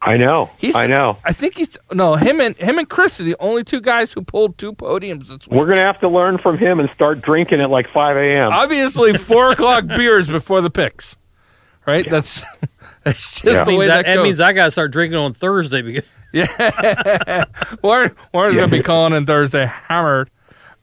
[0.02, 0.50] I know.
[0.58, 1.18] He's, I know.
[1.24, 4.22] I think he's no him and him and Chris are the only two guys who
[4.22, 5.52] pulled two podiums this week.
[5.52, 8.52] We're gonna have to learn from him and start drinking at like five a.m.
[8.52, 11.16] Obviously, four o'clock beers before the picks.
[11.86, 12.06] Right?
[12.10, 12.44] That's
[13.04, 13.64] that's just Yeah.
[13.64, 14.24] the way that, that, goes.
[14.24, 17.44] means I got to start drinking on Thursday because yeah,
[17.84, 20.32] Warren, Warren's going to be calling in Thursday hammered.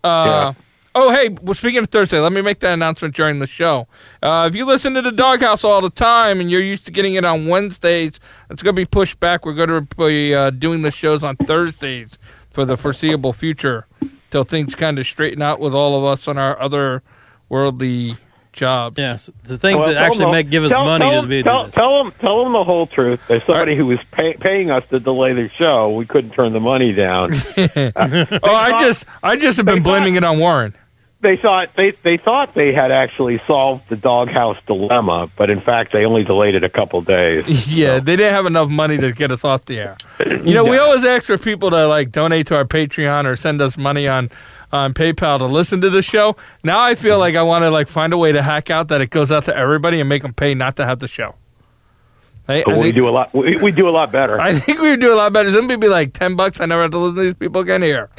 [0.05, 0.53] Uh,
[0.93, 3.87] Oh, hey, well, speaking of Thursday, let me make that announcement during the show.
[4.21, 7.15] Uh, if you listen to the Doghouse all the time and you're used to getting
[7.15, 8.19] it on Wednesdays,
[8.51, 9.47] it's going to be pushed back.
[9.47, 12.19] We're going to be uh, doing the shows on Thursdays
[12.51, 13.87] for the foreseeable future
[14.31, 17.05] till things kind of straighten out with all of us on our other
[17.49, 18.17] worldly
[18.53, 18.97] jobs.
[18.99, 21.43] yes, the things Well, that actually them- make give us tell- money tell, to be
[21.43, 21.75] tell, doing this.
[21.75, 23.21] tell them tell them the whole truth.
[23.29, 25.91] There's somebody who was pay, paying us to delay the show.
[25.91, 27.33] We couldn't turn the money down.
[27.57, 30.75] Uh, oh, I just, I just have been blaming thought- it on Warren.
[31.23, 35.93] They thought they they thought they had actually solved the doghouse dilemma, but in fact
[35.93, 37.45] they only delayed it a couple days.
[37.71, 39.97] Yeah, they didn't have enough money to get us off the air.
[40.27, 43.61] You know, we always ask for people to like donate to our Patreon or send
[43.63, 44.31] us money on
[44.73, 46.37] on PayPal to listen to the show.
[46.65, 49.01] Now I feel like I want to like find a way to hack out that
[49.01, 51.35] it goes out to everybody and make them pay not to have the show.
[52.47, 53.33] But I we think, do a lot.
[53.35, 54.41] We, we do a lot better.
[54.41, 55.53] I think we would do a lot better.
[55.53, 56.61] Some people be like ten bucks.
[56.61, 58.11] I never have to listen to these people again here.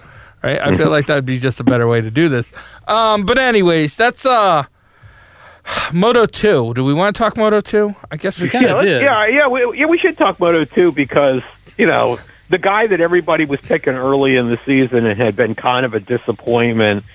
[0.44, 0.60] Right?
[0.60, 2.52] I feel like that'd be just a better way to do this.
[2.88, 4.64] Um, but anyways, that's uh,
[5.94, 6.74] Moto Two.
[6.74, 7.96] Do we want to talk Moto Two?
[8.10, 8.62] I guess we, We should.
[8.62, 9.02] kinda yeah, did.
[9.04, 9.86] yeah, yeah, we, yeah.
[9.86, 11.42] We should talk Moto Two because
[11.78, 12.18] you know
[12.50, 15.94] the guy that everybody was picking early in the season and had been kind of
[15.94, 17.06] a disappointment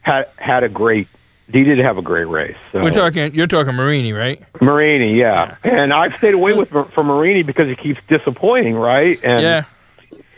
[0.00, 1.08] had had a great.
[1.52, 2.56] He did have a great race.
[2.72, 2.80] So.
[2.82, 3.34] We're talking.
[3.34, 4.42] You're talking Marini, right?
[4.60, 5.56] Marini, yeah.
[5.62, 9.20] And I've stayed away with from Marini because he keeps disappointing, right?
[9.22, 9.64] And yeah.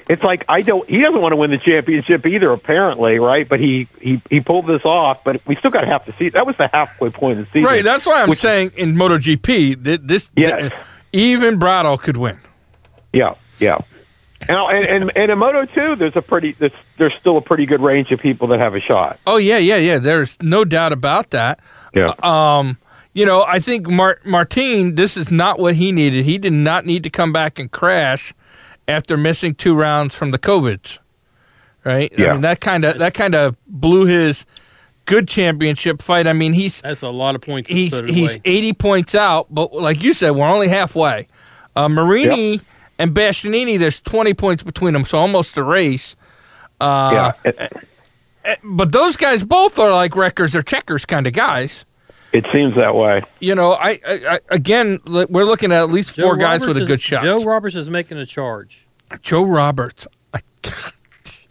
[0.08, 0.88] It's like I don't.
[0.88, 3.48] He doesn't want to win the championship either, apparently, right?
[3.48, 5.18] But he he he pulled this off.
[5.24, 6.28] But we still got to have to see.
[6.28, 7.82] That was the halfway point of the season, Right.
[7.82, 10.72] That's why I'm which- saying in MotoGP that this Yes.
[11.12, 12.38] even Bradl could win.
[13.12, 13.78] Yeah, yeah.
[14.46, 17.64] And and and, and in Moto two, there's a pretty there's, there's still a pretty
[17.64, 19.18] good range of people that have a shot.
[19.26, 19.98] Oh yeah, yeah, yeah.
[19.98, 21.60] There's no doubt about that.
[21.94, 22.12] Yeah.
[22.22, 22.76] Um,
[23.14, 24.96] you know, I think Mar- Martin.
[24.96, 26.26] This is not what he needed.
[26.26, 28.34] He did not need to come back and crash
[28.88, 30.98] after missing two rounds from the COVIDs.
[31.84, 32.12] Right.
[32.18, 32.32] I Yeah.
[32.32, 34.46] mean that kind of that kind of blew his
[35.06, 36.26] good championship fight.
[36.26, 37.68] I mean he's That's a lot of points.
[37.70, 38.40] he's he's away.
[38.44, 41.26] 80 points out, but like you said, we're only halfway.
[41.76, 42.60] Uh, Marini
[42.98, 46.16] and Bastianini, there's 20 points between them, so almost a race.
[46.80, 47.68] Uh, yeah.
[48.44, 51.84] Eh, But those guys both are like wreckers or checkers kind of guys.
[52.34, 53.22] It seems that way.
[53.40, 56.66] You know, I, I, I again, we're looking at at least Joe four guys Roberts
[56.66, 57.22] with a good shot.
[57.22, 58.86] Joe Roberts is making a charge.
[59.22, 60.06] Joe Roberts.
[60.34, 60.40] I,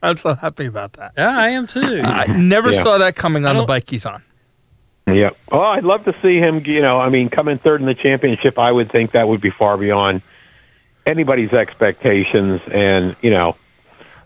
[0.03, 1.13] I'm so happy about that.
[1.17, 2.01] Yeah, I am too.
[2.03, 2.83] I never Yeah.
[2.83, 4.21] saw that coming on the bike he's on.
[5.07, 5.29] Yeah.
[5.51, 6.61] Oh, I'd love to see him.
[6.65, 8.59] You know, I mean, come in third in the championship.
[8.59, 10.21] I would think that would be far beyond
[11.05, 13.55] anybody's expectations, and you know.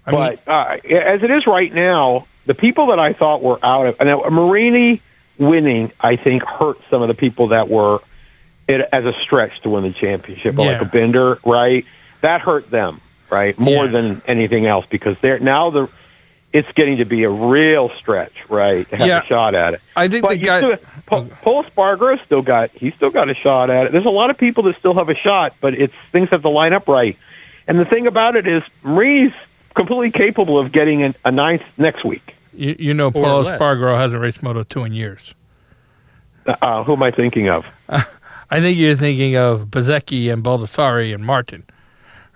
[0.05, 3.63] I mean, but uh, as it is right now, the people that I thought were
[3.63, 5.01] out of and now Marini
[5.39, 7.99] winning, I think, hurt some of the people that were
[8.67, 10.65] it as a stretch to win the championship, Yeah.
[10.65, 11.85] like a Bender, right?
[12.21, 13.91] That hurt them, right, more Yeah.
[13.91, 15.87] than anything else because they're now the
[16.53, 19.21] it's getting to be a real stretch, right, to have Yeah.
[19.21, 19.81] a shot at it.
[19.97, 20.61] I think But the guy.
[21.05, 23.91] Paul, Espargaro still got he's still got a shot at it.
[23.91, 26.49] There's a lot of people that still have a shot, but it's things have to
[26.49, 27.17] line up right.
[27.67, 29.33] And the thing about it is, Marini's
[29.75, 32.33] completely capable of getting an, a ninth next week.
[32.57, 33.59] You, you know, Paul less.
[33.59, 35.33] Espargaro hasn't raced Moto 2 in years.
[36.45, 37.65] Uh, who am I thinking of?
[38.49, 41.63] I think you're thinking of Bezzecchi and Baldassarri and Martin,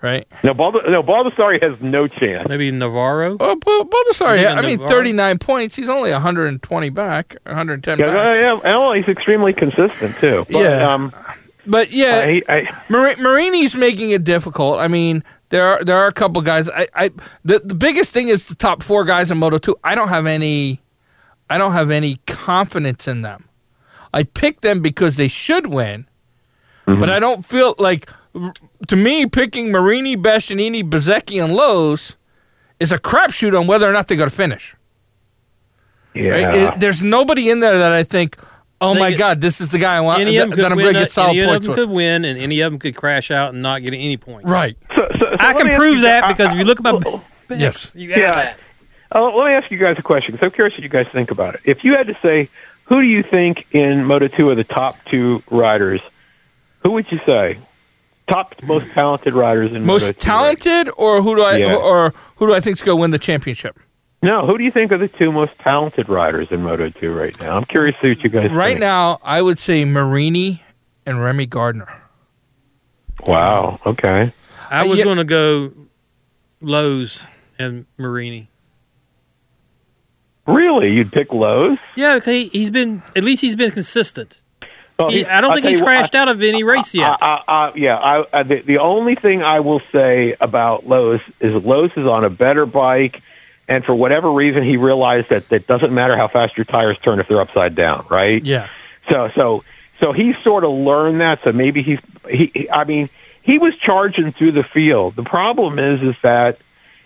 [0.01, 0.27] right?
[0.43, 2.47] No, Balda, no, Baldassarri has no chance.
[2.49, 3.38] Maybe Navarro.
[3.38, 4.89] Well, B- Baldassarri, Even I mean, Navarro?
[4.89, 5.75] 39 points.
[5.77, 8.15] He's only 120 back, 110 Yeah, back.
[8.15, 10.45] uh, yeah, well, he's extremely consistent too.
[10.51, 10.93] But, Yeah.
[10.93, 11.13] um,
[11.65, 14.79] But yeah, I, I, Mar- Marini's making it difficult.
[14.79, 16.69] I mean, there are there are a couple guys.
[16.69, 17.11] I, I
[17.45, 19.77] the the biggest thing is the top four guys in Moto Two.
[19.83, 20.81] I don't have any,
[21.49, 23.47] I don't have any confidence in them.
[24.13, 26.07] I picked them because they should win,
[26.87, 26.99] mm-hmm.
[26.99, 28.09] but I don't feel like.
[28.87, 32.15] To me, picking Marini, Bastianini, Bezzecchi, and Lowes
[32.79, 34.73] is a crapshoot on whether or not they're going to finish.
[36.13, 36.29] yeah.
[36.29, 36.53] Right?
[36.53, 38.37] It- there's nobody in there that I think,
[38.79, 40.71] oh my get- God, this is the guy I want any of them could that
[40.71, 40.85] I'm win.
[40.85, 41.75] going to get solid any of them with.
[41.77, 44.49] could win, and any of them could crash out and not get any points.
[44.49, 44.77] Right.
[45.45, 47.95] I can prove you- that I- because if you look at my I- picks, Yes.
[47.95, 48.32] you got Yeah.
[48.32, 48.60] that.
[49.13, 51.32] Uh, let me ask you guys a question because I'm curious what you guys think
[51.32, 51.62] about it.
[51.65, 52.49] If you had to say,
[52.86, 55.99] who do you think in Moto 2 are the top two riders,
[56.84, 57.60] who would you say?
[58.32, 61.73] Top most talented riders in Moto 2 Most talented, or who do I, Yeah.
[61.75, 63.77] or who do I think is going to win the championship?
[64.23, 67.38] No, who do you think are the two most talented riders in Moto 2 right
[67.41, 67.58] now?
[67.58, 68.56] I'm curious to see what you guys think.
[68.56, 68.80] Right think.
[68.80, 70.63] now, I would say Marini
[71.06, 71.89] and Remy Gardner.
[73.27, 74.34] Wow, okay.
[74.71, 75.05] I Uh, was yeah.
[75.05, 75.71] going to go
[76.62, 77.21] Lowes
[77.60, 78.49] and Marini.
[80.47, 80.91] Really?
[80.91, 81.77] You'd pick Lowes?
[81.95, 82.47] Yeah, okay.
[82.47, 84.41] He's been at least he's been consistent.
[84.97, 86.63] Well, He, he- I don't I'll think he's you what, crashed I- out of any
[86.63, 87.12] race yet.
[87.21, 91.19] Uh, uh, uh, yeah, I, uh, the, the only thing I will say about Lowes
[91.39, 93.21] is Lowes is on a better bike,
[93.67, 97.19] and for whatever reason, he realized that it doesn't matter how fast your tires turn
[97.19, 98.43] if they're upside down, right?
[98.43, 98.67] Yeah.
[99.10, 99.63] So, so,
[99.99, 101.39] so he sort of learned that.
[101.43, 102.51] So maybe he's he.
[102.53, 103.10] he I mean,
[103.43, 105.15] he was charging through the field.
[105.15, 106.58] The problem is, is that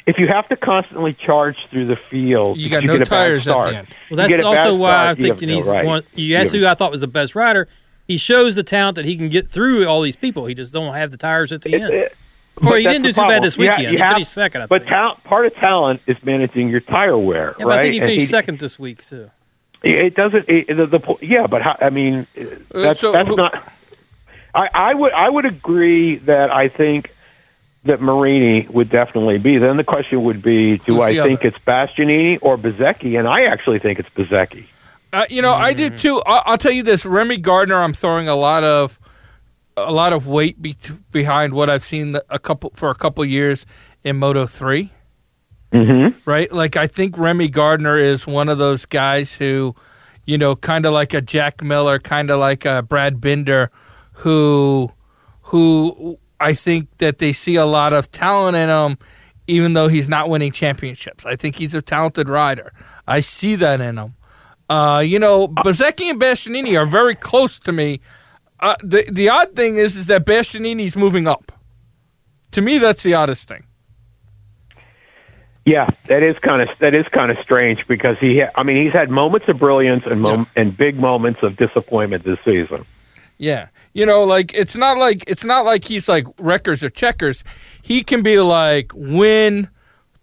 [0.07, 3.09] if you have to constantly charge through the field, You got you no get a
[3.09, 3.71] bad tires at start.
[3.71, 3.87] the end.
[4.11, 5.85] well, that's also why start, I'm you have- thinking no, he's right.
[5.85, 6.03] one.
[6.13, 7.67] You asked You who I thought was the best rider.
[8.07, 10.45] He shows the talent that he can get through all these people.
[10.45, 11.93] He just don't have the tires at the end.
[11.93, 12.15] It-
[12.61, 13.41] Or but he didn't do the too bad problem.
[13.43, 13.91] this You ha- weekend.
[13.91, 14.89] you He have- finished second, I but think.
[14.89, 17.79] talent, part of talent is managing your tire wear, yeah, but right?
[17.79, 19.29] I think he And finished second this week too.
[19.83, 20.45] It doesn't.
[20.47, 22.43] It, the, the yeah, but how, I mean, uh,
[22.81, 23.71] that's so that's who- not.
[24.55, 27.09] I, I would I would agree that I think
[27.83, 29.57] that Marini would definitely be.
[29.59, 31.49] Then the question would be, do Who's I think other?
[31.49, 33.19] it's Bastianini or Bezzecchi?
[33.19, 34.65] And I actually think it's Bezzecchi.
[35.13, 35.77] Uh, you know, I Mm-hmm.
[35.77, 36.21] did too.
[36.25, 38.99] I'll, I'll tell you this: Remy Gardner, I'm throwing a lot of
[39.77, 40.75] a lot of weight be-
[41.11, 43.65] behind what I've seen a couple for a couple years
[44.03, 44.91] in Moto Three.
[45.73, 46.17] Mm-hmm.
[46.29, 46.51] Right?
[46.51, 49.75] Like I think Remy Gardner is one of those guys who,
[50.25, 53.71] you know, kind of like a Jack Miller, kind of like a Brad Binder,
[54.15, 54.91] who,
[55.43, 58.97] who I think that they see a lot of talent in him
[59.47, 61.25] even though he's not winning championships.
[61.25, 62.73] I think he's a talented rider.
[63.07, 64.15] I see that in him.
[64.69, 68.01] Uh, you know, Bezzecchi and Bastianini are very close to me.
[68.59, 71.51] Uh, the the odd thing is is that Bastianini's moving up.
[72.51, 73.65] To me, that's the oddest thing.
[75.65, 78.83] Yeah, that is kind of that is kind of strange because he, ha- I mean,
[78.83, 82.85] he's had moments of brilliance and mom- and big moments of disappointment this season.
[83.37, 87.45] Yeah, you know, like it's not like it's not like he's like wreckers or checkers.
[87.81, 89.69] He can be like win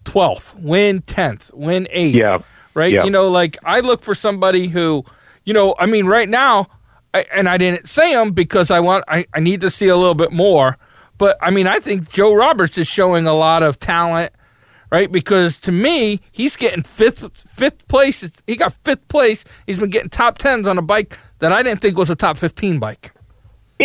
[0.05, 2.15] twelfth, win tenth, win eighth.
[2.15, 2.43] Yeah,
[2.75, 2.93] right.
[2.93, 3.03] Yeah.
[3.03, 5.03] You know, like I look for somebody who,
[5.43, 6.67] you know, I mean, right now,
[7.15, 9.97] I, and I didn't say him because I want I, I need to see a
[9.97, 10.77] little bit more.
[11.17, 14.31] But I mean, I think Joe Roberts is showing a lot of talent
[14.91, 15.11] right?
[15.11, 18.31] Because to me, he's getting fifth fifth place.
[18.45, 19.43] He got fifth place.
[19.65, 22.37] He's been getting top tens on a bike that I didn't think was a top
[22.37, 23.12] fifteen bike.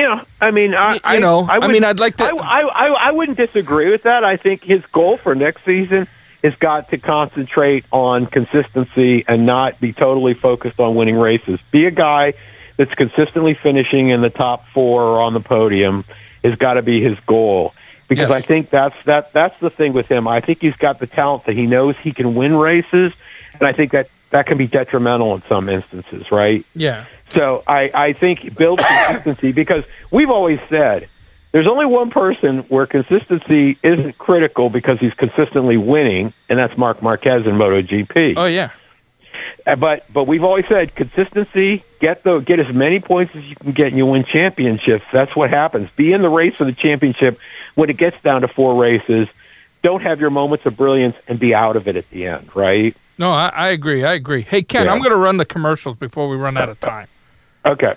[0.02, 3.08] Know, I mean, I, you know, I, I mean, I'd like to- I, I, I,
[3.08, 4.24] I wouldn't disagree with that.
[4.24, 6.06] I think his goal for next season
[6.42, 11.58] has got to concentrate on consistency and not be totally focused on winning races.
[11.72, 12.34] Be a guy
[12.76, 16.04] that's consistently finishing in the top four or on the podium
[16.44, 17.72] has got to be his goal.
[18.08, 18.42] Because Yes.
[18.42, 20.26] I think that's that that's the thing with him.
[20.28, 23.12] I think he's got the talent that he knows he can win races,
[23.52, 26.64] and I think that that can be detrimental in some instances, right?
[26.74, 31.08] Yeah, So I, I think build consistency because we've always said
[31.52, 37.02] there's only one person where consistency isn't critical because he's consistently winning, and that's Mark
[37.02, 38.34] Marquez in MotoGP.
[38.36, 38.70] oh yeah,
[39.66, 41.84] Uh, But but we've always said consistency.
[42.00, 45.04] Get the get as many points as you can get, and you win championships.
[45.12, 45.88] That's what happens.
[45.96, 47.38] Be in the race for the championship
[47.74, 49.26] when it gets down to four races.
[49.82, 52.96] Don't have your moments of brilliance and be out of it at the end, right?
[53.18, 54.04] no, I, I agree.
[54.04, 54.42] I agree.
[54.42, 54.92] Hey Ken, Yeah.
[54.92, 57.08] I'm going to run the commercials before we run out of time.
[57.64, 57.94] Okay.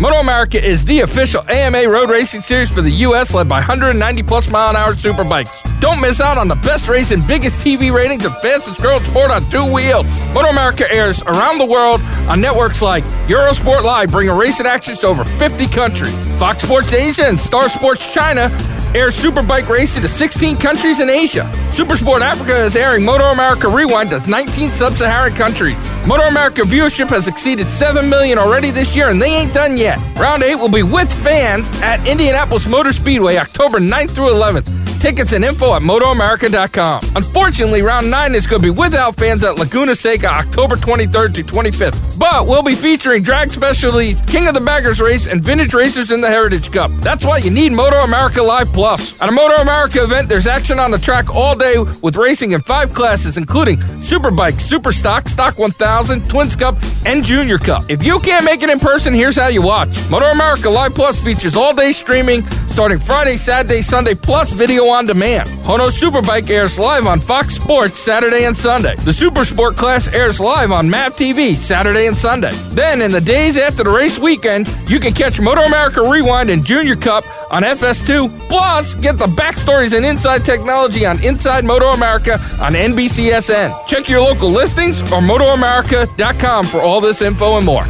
[0.00, 4.22] Moto America is the official AMA road racing series for the U.S., led by 190
[4.22, 5.50] plus mile an hour superbikes.
[5.80, 9.48] Don't miss out on the best racing, biggest TV ratings, and fastest growing sport on
[9.50, 10.06] two wheels.
[10.32, 15.06] Moto America airs around the world on networks like Eurosport Live, bringing racing action to
[15.08, 16.14] over 50 countries.
[16.38, 18.50] Fox Sports Asia and Star Sports China
[18.94, 21.50] airs superbike racing to 16 countries in Asia.
[21.72, 25.76] Supersport Africa is airing Moto America Rewind to 19 sub-Saharan countries.
[26.06, 29.98] Moto America viewership has exceeded 7 million already this year, and they ain't done yet.
[30.18, 35.00] Round 8 will be with fans at Indianapolis Motor Speedway October 9th through 11th.
[35.00, 37.12] Tickets and info at MotoAmerica.com.
[37.14, 41.44] Unfortunately, round 9 is going to be without fans at Laguna Seca October 23rd to
[41.44, 42.07] 25th.
[42.18, 46.20] But we'll be featuring drag specialties, King of the Baggers Race, and vintage racers in
[46.20, 46.90] the Heritage Cup.
[47.00, 49.20] That's why you need Moto America Live Plus.
[49.22, 52.60] At a Moto America event, there's action on the track all day with racing in
[52.62, 56.76] five classes, including Superbike, Super Stock, Stock 1000, Twins Cup,
[57.06, 57.84] and Junior Cup.
[57.88, 59.96] If you can't make it in person, here's how you watch.
[60.10, 65.06] Moto America Live Plus features all day streaming starting Friday, Saturday, Sunday, plus video on
[65.06, 65.48] demand.
[65.64, 68.94] Hono Superbike airs live on Fox Sports Saturday and Sunday.
[68.96, 72.50] The Super Sport class airs live on MAVTV Saturday and Sunday.
[72.70, 76.64] Then, in the days after the race weekend, you can catch Moto America Rewind and
[76.64, 78.48] Junior Cup on FS2.
[78.48, 83.86] Plus, get the backstories and inside technology on Inside Moto America on NBCSN.
[83.86, 87.84] Check your local listings or motoamerica.com for all this info and more.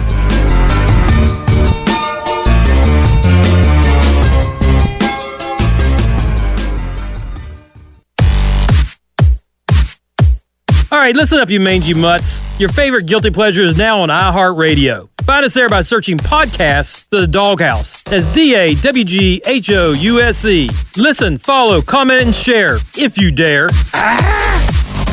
[11.08, 12.42] Right, listen up, you mangy mutts.
[12.60, 15.08] Your favorite guilty pleasure is now on iHeartRadio.
[15.22, 18.02] Find us there by searching podcasts The Doghouse.
[18.02, 20.68] That's D A W G H O U S E.
[20.98, 23.70] Listen, follow, comment, and share if you dare.
[23.94, 25.04] Ah!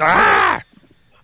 [0.00, 0.62] Ah!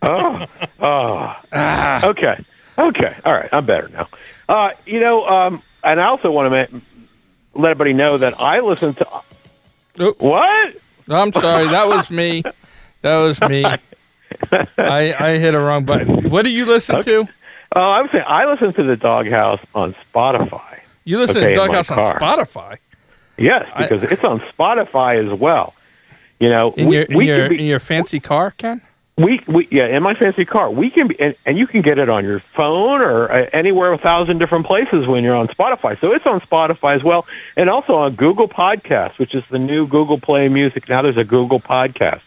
[0.02, 0.46] Oh,
[0.80, 2.08] oh.
[2.10, 2.44] Okay.
[2.78, 3.16] Okay.
[3.24, 3.48] All right.
[3.52, 4.08] I'm better now.
[4.48, 6.80] Uh, you know, um, and I also want to ma-
[7.60, 9.06] let everybody know that I listen to.
[9.98, 10.14] Oh.
[10.18, 10.76] What?
[11.08, 12.42] I'm sorry, that was me.
[13.04, 13.64] That was me.
[14.78, 16.30] I I hit a wrong button.
[16.30, 17.28] What do you listen to?
[17.76, 20.80] Oh, I was saying I listen to the Doghouse on Spotify.
[21.04, 21.98] You listen Okay, to in Doghouse on.
[22.14, 22.78] Spotify.
[23.36, 25.74] Yes, I- because it's on Spotify as well.
[26.40, 28.80] You know, In we, your in we your can be, in your fancy car, Ken?
[29.16, 31.98] we, we yeah in my fancy car we can be and, and you can get
[31.98, 36.00] it on your phone or uh, anywhere a thousand different places when you're on Spotify.
[36.00, 37.24] So it's on Spotify as well,
[37.56, 40.88] and also on Google Podcasts, which is the new Google Play Music.
[40.88, 42.22] Now there's a Google Podcast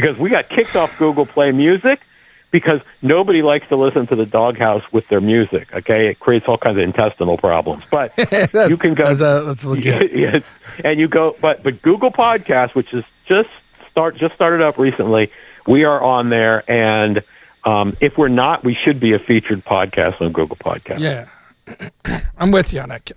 [0.00, 2.00] because we got kicked off Google Play Music
[2.50, 5.68] because nobody likes to listen to the doghouse with their music.
[5.72, 7.84] Okay, it creates all kinds of intestinal problems.
[7.90, 8.12] But
[8.70, 9.14] you can go.
[9.14, 10.12] That's, uh, legit.
[10.16, 10.42] yes,
[10.82, 13.48] and you go, but but Google Podcast, which is just
[13.90, 15.30] start just started up recently,
[15.66, 17.22] we are on there, and
[17.64, 21.00] um, if we're not, we should be a featured podcast on Google Podcast.
[21.00, 23.12] Yeah, I'm with you on that.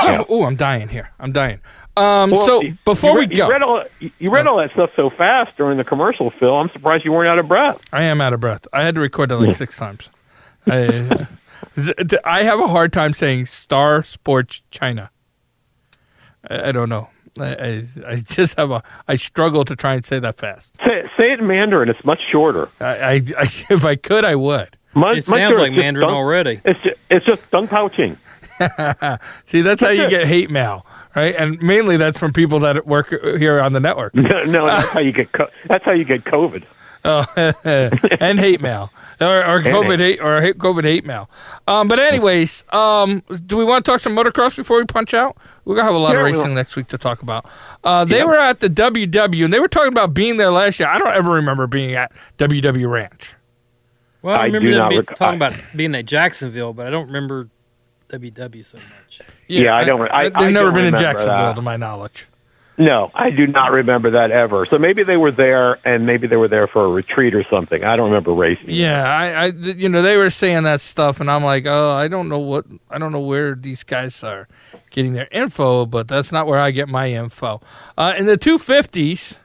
[0.00, 0.24] Ken.
[0.28, 1.10] oh, I'm dying here.
[1.18, 1.60] I'm dying.
[1.96, 3.84] Um, Well, so before you we read, go, you read all
[4.18, 6.54] you read all that stuff so fast during the commercial, Phil.
[6.54, 7.80] I'm surprised you weren't out of breath.
[7.92, 8.66] I am out of breath.
[8.72, 10.08] I had to record that like six times.
[10.66, 11.26] I,
[12.24, 15.10] I have a hard time saying Star Sports China.
[16.48, 17.10] I, I don't know.
[17.38, 18.82] I, I, I just have a.
[19.08, 20.76] I struggle to try and say that fast.
[20.78, 21.88] Say, say it in Mandarin.
[21.88, 22.68] It's much shorter.
[22.80, 24.76] I, I, I if I could, I would.
[24.94, 26.60] Much, It much sounds like Mandarin dunk- already.
[26.64, 28.18] It's just, it's just dunk pouching.
[29.46, 30.84] See, that's how you get hate mail,
[31.16, 31.34] right?
[31.34, 34.14] And mainly that's from people that work here on the network.
[34.20, 35.32] No, no, that's how you get.
[35.32, 36.64] Co- that's how you get COVID.
[37.04, 37.24] Oh,
[38.20, 41.30] and hate mail or, or COVID hate or COVID hate mail.
[41.66, 45.38] Um, but anyways, um, do we want to talk some motocross before we punch out?
[45.64, 46.54] We're gonna have a lot Yeah, of racing will.
[46.54, 47.48] next week to talk about.
[47.84, 48.24] Uh, they Yeah.
[48.24, 50.88] were at the WW and they were talking about being there last year.
[50.90, 53.34] I don't ever remember being at WW Ranch.
[54.22, 56.86] Well, I I remember do them be, rec- talking I- about being at Jacksonville, but
[56.86, 57.48] I don't remember
[58.10, 59.20] WW so much.
[59.48, 61.56] Yeah, I don't- I- they've I never don't been in Jacksonville, that.
[61.56, 62.26] to my knowledge.
[62.78, 64.64] No, I do not remember that ever.
[64.64, 67.84] So maybe they were there, and maybe they were there for a retreat or something.
[67.84, 68.70] I don't remember racing.
[68.70, 72.08] Yeah, I, I, you know, they were saying that stuff, and I'm like, oh, I
[72.08, 74.48] don't know what, I don't know where these guys are
[74.90, 77.60] getting their info, but that's not where I get my info.
[77.98, 79.36] Uh, in the 250s,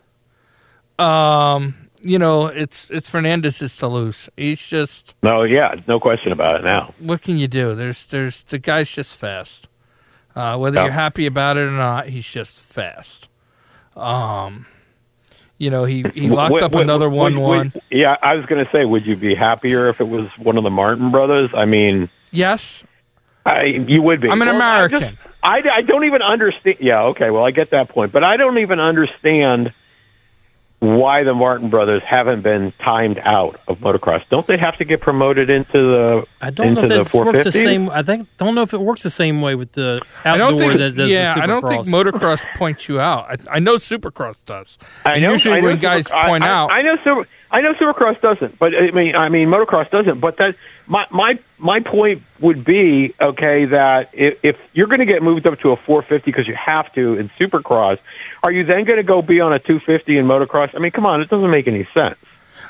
[0.97, 1.75] um,
[2.06, 4.30] you know, it's it's Ferrandis's to lose.
[4.38, 6.94] He's just, No, yeah, no question about it now.
[7.00, 7.74] what can you do?
[7.76, 9.68] There's, there's the guy's just fast.
[10.36, 10.84] Uh, whether Yeah.
[10.84, 13.28] you're happy about it or not, he's just fast.
[13.96, 14.65] Um,
[15.58, 17.74] you know, he he locked Would- up would- another would- one one.
[17.89, 20.63] Yeah, I was going to say, would you be happier if it was one of
[20.63, 21.50] the Martin brothers?
[21.56, 22.84] I mean, Yes,
[23.46, 24.30] I, you would be.
[24.30, 25.20] I'm an Well, I just- American.
[25.41, 26.78] I, I don't even understand.
[26.82, 29.72] Yeah, okay, well, I get that point, but I don't even understand
[30.86, 34.21] why the Martin brothers haven't been timed out of motocross.
[34.30, 37.26] Don't they have to get promoted into the I don't into know the if it
[37.26, 37.89] works the same.
[37.89, 40.58] I think don't know if it works the same way with the outdoor I don't
[40.58, 40.78] think.
[40.78, 43.26] that does yeah, the I don't think motocross points you out.
[43.50, 44.78] I, I know Supercross does.
[45.06, 45.32] I And know.
[45.32, 47.74] usually I know when guys Super- I- point I, out, I know Super, I know
[47.74, 50.19] Supercross doesn't, but I mean, I mean, motocross doesn't.
[50.19, 50.56] But that
[50.88, 55.48] my my my point would be okay that if, if you're going to get moved
[55.48, 57.98] up to a 450 because you have to in Supercross,
[58.43, 60.69] are you then going to go be on a 250 in motocross?
[60.76, 62.17] I mean, come on, it doesn't make any sense.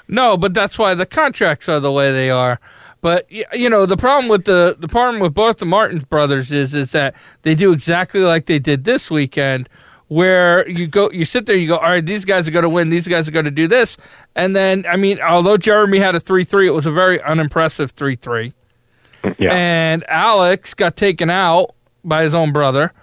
[0.08, 2.60] no, but that's why the contracts are the way they are.
[3.02, 6.74] But you know, the problem with the the problem with both the Martins brothers is
[6.74, 9.70] is that they do exactly like they did this weekend,
[10.16, 12.70] where you go, you sit there, you go, all right, these guys are going to
[12.70, 13.98] win, these guys are going to do this,
[14.34, 17.92] and then I mean, although Jeremy had a three three, it was a very unimpressive
[17.92, 18.54] three three.
[19.38, 19.54] Yeah.
[19.54, 21.76] and Alex got taken out
[22.06, 22.94] by his own brother.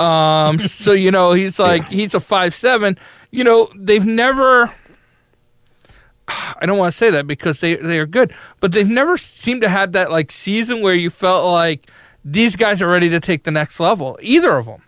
[0.00, 2.96] Um, so you know he's like he's a five seven.
[3.30, 4.72] You know they've never.
[6.26, 9.60] I don't want to say that because they they are good, but they've never seemed
[9.60, 11.90] to have that like season where you felt like
[12.24, 14.18] these guys are ready to take the next level.
[14.22, 14.80] Either of them,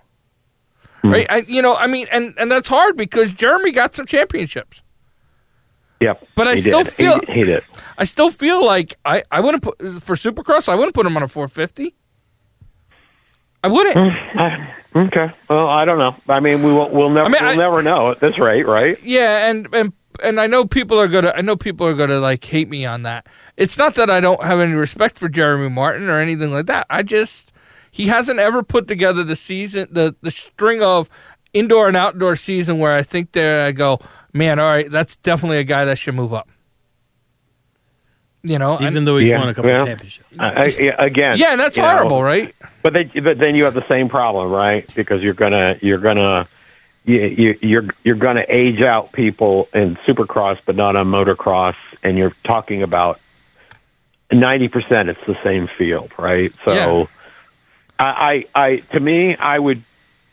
[1.06, 1.12] Mm-hmm.
[1.12, 1.26] right?
[1.30, 4.82] I, you know, I mean, and and that's hard because Jeremy got some championships.
[6.00, 6.92] Yeah, But I still did.
[6.92, 7.64] feel- he, he did.
[7.96, 10.68] I still feel like I I wouldn't put for Supercross.
[10.68, 11.94] I wouldn't put him on a four fifty.
[13.64, 13.96] I wouldn't.
[13.96, 14.74] Mm, I-
[15.06, 15.34] okay.
[15.48, 16.14] Well, I don't know.
[16.28, 18.66] I mean, we will, we'll never I mean, we'll I- never know at this rate,
[18.66, 19.02] right?
[19.02, 19.92] Yeah, and and
[20.22, 23.02] and I know people are gonna I know people are gonna like hate me on
[23.02, 23.26] that.
[23.56, 26.86] It's not that I don't have any respect for Jeremy Martin or anything like that.
[26.90, 27.45] I just
[27.96, 31.08] he hasn't ever put together the season the the string of
[31.54, 33.98] indoor and outdoor season where I think there I go,
[34.34, 36.48] man, all right, that's definitely a guy that should move up.
[38.42, 39.80] You know, even and- though he's Yeah, won a couple yeah.
[39.82, 40.38] of championships.
[40.38, 40.46] I,
[40.98, 41.36] I, again.
[41.38, 42.54] yeah, and that's you know, horrible, right?
[42.82, 44.92] But then, but then you have the same problem, right?
[44.94, 46.48] Because you're gonna you're gonna
[47.04, 52.16] you, you, you're you're gonna age out people in Supercross, but not on motocross, and
[52.16, 53.18] you're talking about
[54.30, 55.08] ninety percent.
[55.08, 56.52] It's the same field, right?
[56.64, 57.04] So, Yeah.
[57.98, 59.82] I, I I to me, I would.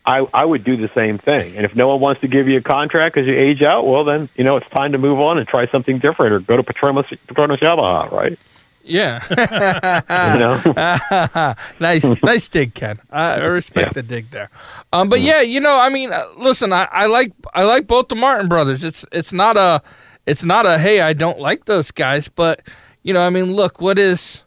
[0.05, 2.57] I, I would do the same thing, and if no one wants to give you
[2.57, 5.37] a contract because you age out, well, then you know it's time to move on
[5.37, 8.37] and try something different, or go to Petronas Petronas Yamaha, right?
[8.83, 9.21] Yeah.
[11.79, 12.99] Nice, nice dig, Ken.
[13.09, 13.91] I I respect Yeah.
[13.93, 14.49] the dig there.
[14.91, 18.07] Um, but yeah, you know, I mean, uh, listen, I, I like, I like both
[18.09, 18.83] the Martin brothers.
[18.83, 19.81] It's, it's not a,
[20.25, 22.61] it's not a, hey, I don't like those guys, but
[23.03, 24.41] you know, I mean, look, what is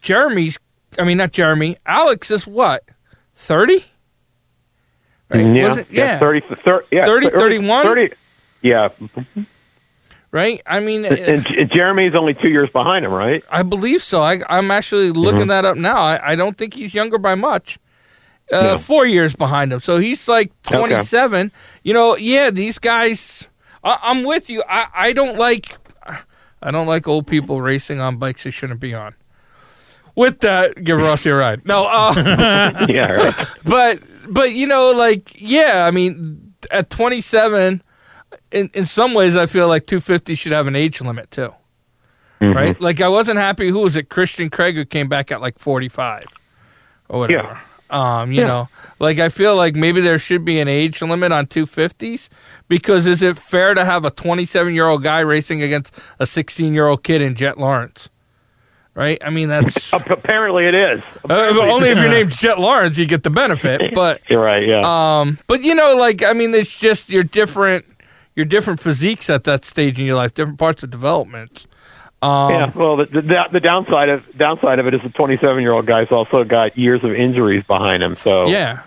[0.00, 0.58] Jeremy's?
[0.98, 1.76] I mean, not Jeremy.
[1.86, 2.84] Alex is what
[3.34, 3.84] thirty?
[5.28, 5.40] Right?
[5.54, 6.18] yeah, it- yeah, yeah.
[6.20, 7.84] 30, 30, yeah, 30, 31?
[7.84, 8.14] 30,
[8.62, 8.88] yeah,
[10.30, 10.62] right.
[10.66, 13.42] I mean, and J- Jeremy's only two years behind him, right?
[13.50, 14.22] I believe so.
[14.22, 15.48] I, I'm actually looking Mm-hmm.
[15.48, 15.98] that up now.
[15.98, 17.78] I, I don't think he's younger by much.
[18.52, 18.78] Uh.
[18.78, 21.50] Four years behind him, so he's like 27.
[21.82, 23.48] You know, yeah, these guys.
[23.82, 24.62] I, I'm with you.
[24.68, 25.76] I, I don't like.
[26.62, 29.14] I don't like old people racing on bikes they shouldn't be on.
[30.16, 31.64] With that, give Rossi a ride.
[31.66, 32.14] No, uh,
[32.88, 33.48] yeah, right.
[33.64, 37.82] but but you know, like yeah, I mean, at 27,
[38.50, 41.52] in in some ways, I feel like 250 should have an age limit too,
[42.40, 42.56] Mm-hmm.
[42.56, 42.80] right?
[42.80, 43.68] Like I wasn't happy.
[43.68, 44.08] Who was it?
[44.08, 46.24] Christian Craig who came back at like 45
[47.08, 47.60] or whatever.
[47.88, 48.46] Um, you Yeah.
[48.48, 52.28] know, like I feel like maybe there should be an age limit on 250s
[52.68, 56.74] because is it fair to have a 27 year old guy racing against a 16
[56.74, 58.08] year old kid in Jett Lawrence?
[58.96, 59.18] Right?
[59.22, 61.02] I mean, that's uh, Apparently, it is.
[61.22, 63.82] but only if your name's Jett Lawrence you get the benefit.
[63.94, 64.66] But You're right.
[64.66, 64.80] Yeah.
[65.20, 67.84] um, but you know, like I mean, it's just you're different.
[68.34, 71.66] You're different physiques at that stage in your life, different parts of development.
[72.22, 72.72] Um, yeah.
[72.74, 76.08] Well, the, the the downside of downside of it is the 27 year old guy's
[76.10, 78.16] also got years of injuries behind him.
[78.16, 78.82] So yeah.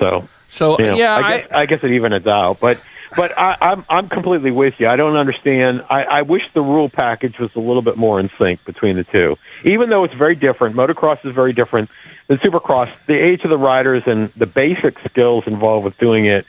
[0.00, 2.58] So So you know, yeah, I guess, I, guess it evens out.
[2.60, 2.80] But
[3.16, 4.88] but I, I'm I'm completely with you.
[4.88, 5.82] I don't understand.
[5.90, 9.04] I, I wish the rule package was a little bit more in sync between the
[9.04, 9.36] two.
[9.64, 11.90] Even though it's very different, motocross is very different
[12.28, 12.90] than supercross.
[13.06, 16.44] The age of the riders and the basic skills involved with doing it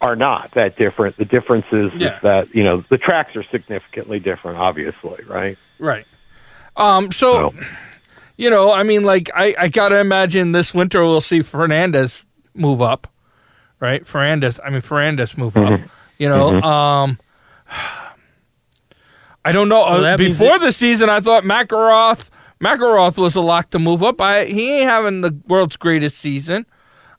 [0.00, 1.16] are not that different.
[1.16, 2.16] The difference is, Yeah.
[2.16, 4.58] is that you know the tracks are significantly different.
[4.58, 5.56] Obviously, right?
[5.78, 6.06] Right.
[6.76, 7.12] Um.
[7.12, 7.66] So, So-
[8.36, 12.22] you know, I mean, like, I, I gotta imagine this winter we'll see Ferrandis
[12.54, 13.06] move up,
[13.78, 14.04] right?
[14.04, 14.58] Ferrandis.
[14.64, 15.80] I mean, Ferrandis move up.
[16.22, 16.62] You know.
[16.62, 17.18] Um.
[19.44, 19.80] I don't know.
[19.80, 22.28] Well, Uh, Before it- the season, I thought McElrath
[22.62, 24.20] McElrath was a lock to move up.
[24.20, 26.64] I he ain't having the world's greatest season.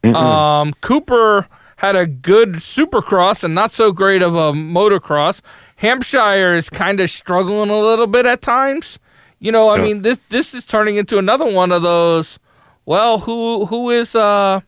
[0.05, 1.47] Um, Cooper
[1.77, 5.41] had a good supercross and not so great of a motocross.
[5.77, 8.99] Hampshire is kind of struggling a little bit at times.
[9.39, 9.83] You know, I Yeah.
[9.83, 12.39] mean this this is turning into another one of those.
[12.85, 14.61] Well, who who is uh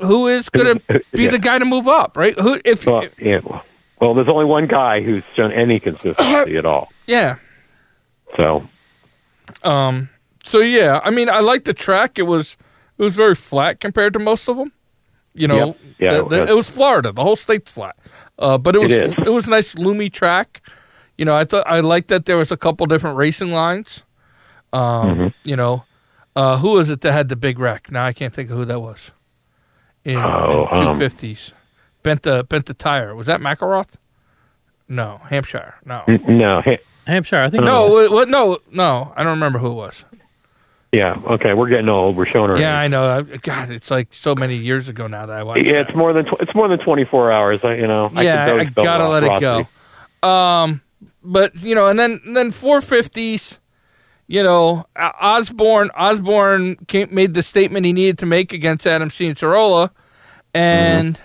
[0.00, 1.30] who is going to be Yeah.
[1.30, 2.38] the guy to move up, right?
[2.38, 3.40] Who if Well, yeah.
[4.00, 6.88] Well, there's only one guy who's shown any consistency at all.
[7.06, 7.36] yeah.
[8.36, 8.66] So
[9.62, 10.08] Um.
[10.44, 12.18] So yeah, I mean, I like the track.
[12.18, 12.56] It was
[12.98, 14.72] it was very flat compared to most of them.
[15.34, 15.76] You know, Yep.
[15.98, 16.50] Yeah, the- it the- was.
[16.50, 17.12] it was Florida.
[17.12, 17.96] The whole state's flat.
[18.38, 20.62] Uh, but it was It it was a nice loomy track.
[21.18, 24.02] You know, I thought I liked that there was a couple different racing lines.
[24.72, 25.28] Um, Mm-hmm.
[25.44, 25.84] you know,
[26.36, 27.90] uh, who was it that had the big wreck?
[27.92, 29.10] Now I can't think of who that was.
[30.04, 31.52] In Oh, um, two fifties,
[32.02, 33.14] bent the bent the tire.
[33.14, 33.94] Was that McElrath?
[34.88, 35.74] No, Hampshire.
[35.84, 37.62] No, n- no, hey, Hampshire, I think.
[37.64, 39.12] no, it was- what, what, no, no.
[39.16, 40.04] I don't remember who it was.
[40.90, 42.16] yeah, okay, we're getting old.
[42.16, 42.84] We're showing our Yeah, age.
[42.86, 43.22] I know.
[43.42, 45.64] God, it's like so many years ago now that I watched.
[45.66, 45.88] Yeah, that.
[45.90, 47.60] it's more than tw- it's more than 24 hours.
[47.62, 50.28] I, you know, I yeah, could I, gotta let it go.
[50.28, 50.80] Um,
[51.22, 53.59] but you know, and then then four fifties.
[54.30, 59.90] You know, Osborne Osborne came, made the statement he needed to make against Adam Cianciarulo,
[60.54, 61.18] and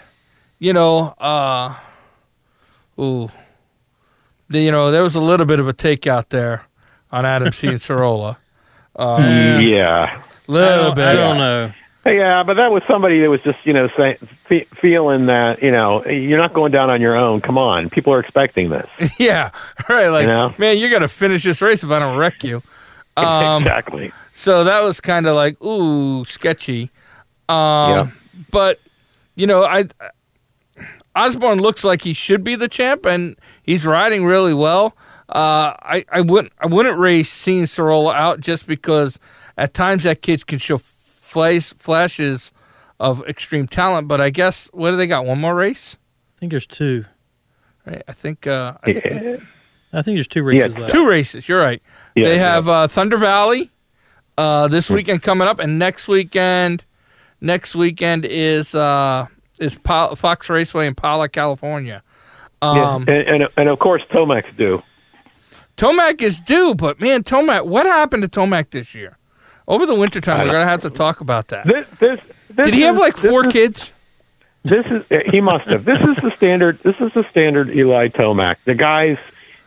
[0.58, 1.76] you know, uh,
[3.00, 3.30] ooh,
[4.50, 6.66] the, you know, there was a little bit of a takeout there
[7.12, 8.38] on Adam Cianciarulo.
[8.96, 9.22] Um,
[9.62, 11.06] Yeah, I little don't, bit.
[11.08, 11.72] I don't know.
[12.08, 14.18] yeah, but that was somebody that was just you know say,
[14.50, 17.42] fe- feeling that you know you're not going down on your own.
[17.42, 19.12] Come on, people are expecting this.
[19.20, 19.52] Yeah,
[19.88, 20.08] right.
[20.08, 20.56] Like, You know?
[20.58, 22.64] man, you're gonna finish this race if I don't wreck you.
[23.18, 24.12] Um, exactly.
[24.34, 26.92] so that was kind of like ooh sketchy.
[27.50, 28.08] Um, Yeah.
[28.52, 28.80] But
[29.36, 29.86] you know, I
[31.16, 34.96] Osborne looks like he should be the champ, and he's riding really well.
[35.30, 39.18] Uh, I I wouldn't I wouldn't race Cianciarulo out just because
[39.58, 42.52] at times that kid can show flash, flashes
[43.00, 44.08] of extreme talent.
[44.10, 45.26] But I guess what do they got?
[45.26, 45.96] One more race,
[46.36, 47.06] I think there's two.
[47.86, 48.04] right?
[48.08, 49.38] I think uh, I think Yeah.
[49.94, 50.94] I think there's two races Yeah, left.
[50.94, 51.48] two races.
[51.48, 51.82] You're right.
[52.16, 52.54] Yeah, they yeah.
[52.54, 53.70] have uh, Thunder Valley
[54.38, 56.84] uh, this weekend coming up, and next weekend,
[57.42, 59.28] next weekend is uh,
[59.60, 62.04] is Fox Raceway in Pala, California.
[62.64, 64.82] Yeah, Um, and, and and of course Tomac's due.
[65.78, 69.18] Tomac is due, but man, Tomac, what happened to Tomac this year?
[69.68, 71.66] Over the wintertime, we're gonna have to talk about that.
[71.66, 73.92] This, this, this Did he have like four kids?
[74.64, 75.86] This is he must have.
[75.86, 76.80] This is the standard.
[76.84, 78.56] This is the standard Eli Tomac.
[78.66, 79.18] The guy's,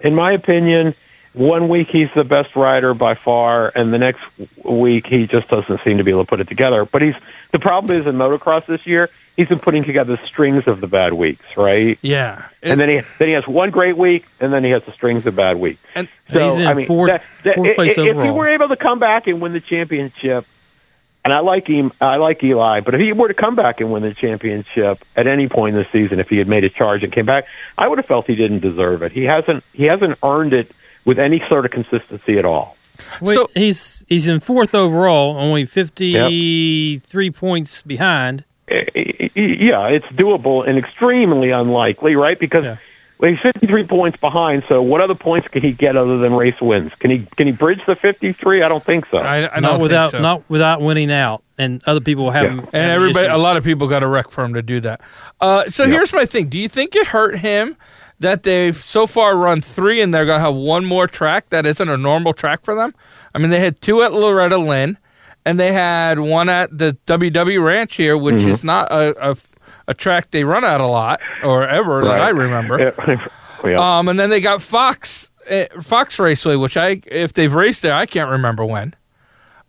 [0.00, 0.94] in my opinion,
[1.32, 4.22] one week he's the best rider by far, and the next
[4.64, 6.84] week he just doesn't seem to be able to put it together.
[6.84, 7.14] But he's
[7.52, 11.14] the problem is in motocross this year he's been putting together strings of the bad
[11.14, 11.98] weeks, right?
[12.02, 14.92] Yeah, and then he then he has one great week, and then he has the
[14.92, 15.80] strings of bad weeks.
[15.94, 18.52] and So He's in I mean, fourth- that, that, fourth place if, if he were
[18.52, 20.44] able to come back and win the championship,
[21.24, 23.92] and I like him, I like Eli, but if he were to come back and
[23.92, 27.02] win the championship at any point in the season, if he had made a charge
[27.02, 27.44] and came back,
[27.76, 29.12] I would have felt he didn't deserve it.
[29.12, 29.62] He hasn't.
[29.72, 30.72] He hasn't earned it
[31.04, 32.76] with any sort of consistency at all.
[33.20, 38.44] Wait, So- he's he's in fourth overall, only 53 points behind.
[38.70, 42.38] Eh, eh, Yeah, it's doable and extremely unlikely, right?
[42.38, 42.76] Because Yeah.
[43.20, 44.62] Well, he's 53 points behind.
[44.68, 46.92] So, what other points can he get other than race wins?
[47.00, 48.62] Can he can he bridge the 53?
[48.62, 49.18] I don't think so.
[49.18, 50.22] I, I not don't without think so.
[50.22, 52.60] not without winning out, and other people have Yeah.
[52.72, 55.00] and everybody, a lot of people got a wreck for him to do that.
[55.40, 55.94] Uh, so Yeah.
[55.94, 57.76] here's my thing: Do you think it hurt him
[58.20, 61.66] that they've so far run three, and they're going to have one more track that
[61.66, 62.92] isn't a normal track for them?
[63.34, 64.98] I mean, they had two at Loretta Lynn,
[65.44, 68.48] and they had one at the WW Ranch here, which Mm-hmm.
[68.50, 69.36] is not a, a
[69.86, 72.78] a track they run at a lot or ever that I remember.
[73.08, 73.26] Yeah.
[73.64, 73.98] Yeah.
[73.98, 77.94] Um, and then they got Fox uh, Fox Raceway, which I if they've raced there,
[77.94, 78.94] I can't remember when.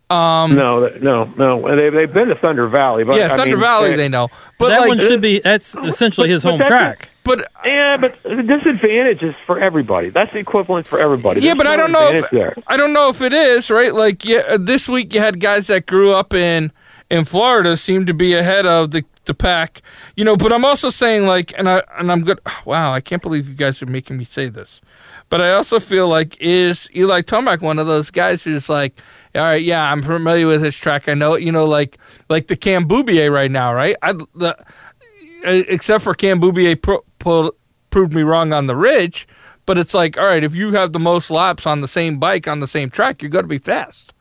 [0.10, 1.76] No, no, no.
[1.76, 4.28] They they've been to Thunder Valley, but yeah, I Thunder mean, Valley, they- they know,
[4.58, 5.40] but that like, one should be.
[5.40, 7.10] That's essentially but- his but home that's track.
[7.24, 10.10] but Yeah, but the disadvantage is for everybody.
[10.10, 11.42] That's the equivalent for everybody.
[11.42, 12.56] Yeah, There's but I don't know if there.
[12.68, 13.94] I don't know if it is right.
[13.94, 16.72] Like, yeah, uh, this week you had guys that grew up in
[17.12, 19.84] in Florida seem to be ahead of the the pack,
[20.16, 20.36] you know.
[20.36, 22.40] But I'm also saying like, and I and I'm good.
[22.66, 24.82] Wow, I can't believe you guys are making me say this.
[25.30, 29.00] But I also feel like is Eli Tomac one of those guys who's like,
[29.36, 31.08] all right, yeah, I'm familiar with this track.
[31.08, 31.98] I know, you know, like
[32.30, 33.96] like the Cam Boubier right now, right?
[34.02, 34.58] I the
[35.46, 37.52] uh, except for Cam Boubier pro, pro,
[37.90, 39.28] proved me wrong on the ridge.
[39.66, 42.48] But it's like, all right, if you have the most laps on the same bike
[42.48, 44.14] on the same track, you're going to be fast,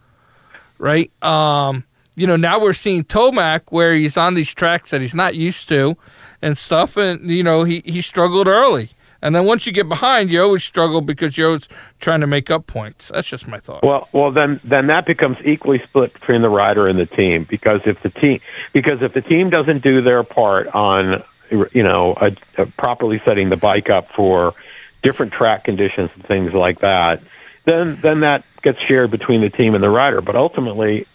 [0.77, 1.11] right?
[1.25, 1.85] Um,
[2.17, 5.69] you know, now we're seeing Tomac where he's on these tracks that he's not used
[5.69, 5.97] to
[6.43, 8.91] and stuff, and you know he he struggled early,
[9.21, 12.51] and then once you get behind, you always struggle because you're always trying to make
[12.51, 13.11] up points.
[13.13, 13.83] That's just my thought.
[13.83, 17.81] Well, well, then then that becomes equally split between the rider and the team because
[17.85, 18.41] if the team
[18.73, 23.49] because if the team doesn't do their part on you know a, a properly setting
[23.49, 24.55] the bike up for
[25.03, 27.21] different track conditions and things like that,
[27.67, 30.21] then then that gets shared between the team and the rider.
[30.21, 31.07] But ultimately,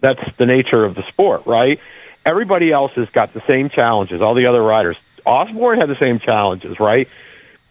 [0.00, 1.80] that's the nature of the sport, right?
[2.24, 4.20] Everybody else has got the same challenges.
[4.20, 7.08] All the other riders, Osborne had the same challenges, right?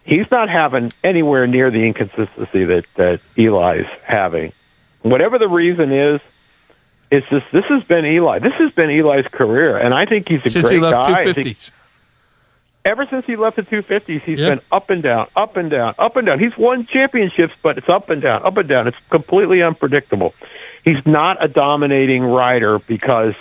[0.08, 4.52] He's not having anywhere near the inconsistency that that Eli's having.
[5.02, 6.20] Whatever the reason is,
[7.10, 8.38] it's just this has been Eli.
[8.38, 11.20] This has been Eli's career, and I think he's a Since great he left guy.
[11.20, 11.70] I two think- fifties,
[12.86, 14.48] ever since he left the 250s, he's Yeah.
[14.50, 16.38] been up and down, up and down, up and down.
[16.38, 18.88] He's won championships, but it's up and down, up and down.
[18.88, 20.34] It's completely unpredictable.
[20.84, 23.34] He's not a dominating rider because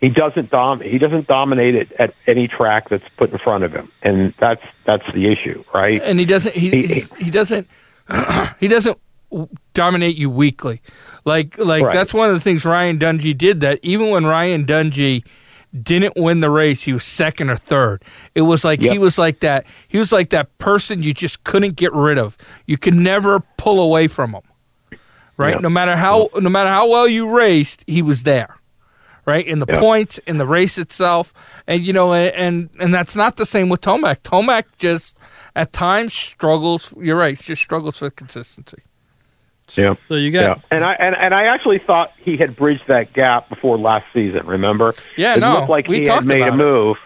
[0.00, 3.72] he doesn't dom he doesn't dominate it at any track that's put in front of
[3.72, 6.00] him, and that's that's the issue, right?
[6.02, 7.66] and he doesn't he He- he, doesn't
[8.60, 8.98] he doesn't
[9.74, 10.80] dominate you weekly
[11.24, 11.92] like like Right.
[11.92, 15.24] that's one of the things Ryan Dungey did that even when Ryan Dungey
[15.82, 18.02] didn't win the race he was second or third.
[18.34, 21.74] It was like he was like that he was like that person you just couldn't
[21.76, 22.38] get rid of.
[22.66, 24.42] You could never pull away from him.
[25.36, 25.54] Right?
[25.54, 25.62] Yep.
[25.62, 28.56] no matter how no matter how well you raced he was there
[29.26, 29.78] right in the Yep.
[29.80, 31.34] points in the race itself
[31.66, 35.14] and you know and and that's not the same with Tomac Tomac just
[35.54, 38.78] at times struggles you're right just struggles with consistency
[39.74, 39.94] Yeah.
[40.08, 43.12] So you got, Yeah, and I and, and I actually thought he had bridged that
[43.12, 44.46] gap before last season.
[44.46, 44.94] Remember?
[45.16, 46.56] Yeah, it no, looked like we he had made about a it.
[46.56, 46.96] move.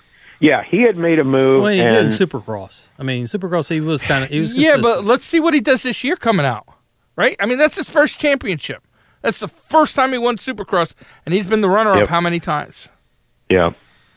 [0.41, 2.89] Yeah, he had made a move, well, he did in and Supercross.
[2.99, 5.61] I mean, Supercross he was kind of he was yeah but let's see what he
[5.61, 6.67] does this year coming out
[7.17, 8.83] right i mean that's his first championship
[9.23, 10.95] that's the first time he won supercross
[11.25, 12.09] and he's been the runner up Yep.
[12.09, 12.89] how many times
[13.49, 13.71] yeah,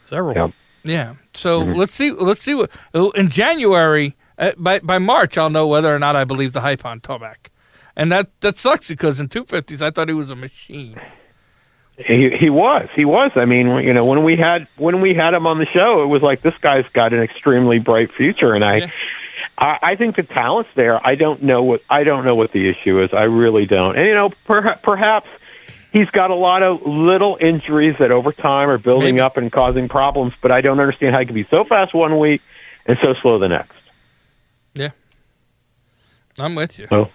[0.03, 0.35] several.
[0.35, 0.47] yeah.
[0.83, 1.79] yeah so Mm-hmm.
[1.79, 2.69] let's see let's see what
[3.15, 6.85] in january uh, by by march i'll know whether or not i believe the hype
[6.85, 7.47] on tomac
[7.95, 10.99] and that that sucks because in 250s i thought he was a machine
[11.97, 13.29] He he was he was.
[13.35, 16.07] I mean, you know, when we had when we had him on the show, it
[16.07, 18.77] was like this guy's got an extremely bright future, and I.
[18.77, 18.91] Yeah.
[19.57, 21.05] I, I think the talent's there.
[21.05, 23.09] I don't know what I don't know what the issue is.
[23.13, 23.97] I really don't.
[23.97, 25.27] And you know, perha- perhaps
[25.91, 29.21] he's got a lot of little injuries that over time are building Maybe.
[29.21, 30.33] up and causing problems.
[30.41, 32.41] But I don't understand how he can be so fast one week
[32.87, 33.71] and so slow the next.
[34.73, 34.89] yeah
[36.39, 37.09] i'm with you So,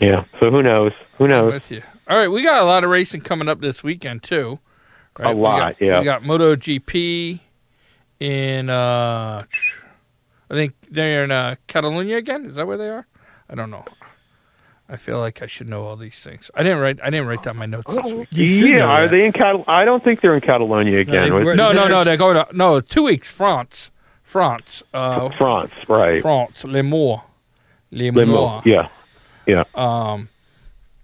[0.00, 0.24] yeah.
[0.40, 0.92] So who knows?
[1.18, 1.44] Who knows?
[1.48, 1.82] I'm with you.
[2.08, 4.58] All right, we got a lot of racing coming up this weekend too.
[5.18, 5.30] Right?
[5.32, 5.98] A We lot, got- yeah.
[6.00, 7.40] We got MotoGP
[8.20, 9.42] in, uh,
[10.50, 12.46] I think they're in uh, Catalunya again.
[12.46, 13.06] Is that where they are?
[13.48, 13.84] I don't know.
[14.88, 16.48] I feel like I should know all these things.
[16.54, 17.00] I didn't write.
[17.02, 18.28] I didn't write down my notes this week.
[18.30, 18.76] You yeah.
[18.78, 19.10] know Are that.
[19.10, 19.64] they in Catal?
[19.66, 21.30] I don't think they're in Catalonia again.
[21.30, 22.04] they No, no, no.
[22.04, 23.28] They're going to no two weeks.
[23.28, 23.90] France,
[24.22, 26.22] France, uh, France, right?
[26.22, 27.22] France, Les Moors,
[27.90, 28.32] Les Limo.
[28.32, 28.62] Moors.
[28.64, 28.88] Yeah.
[29.46, 29.64] Yeah.
[29.74, 30.28] Um,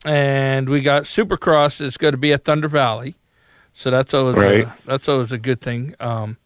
[0.05, 3.17] and we got Supercross is going to be at Thunder Valley,
[3.73, 4.65] so that's always Right.
[4.67, 5.95] a, that's always a good thing.
[5.99, 6.37] Um,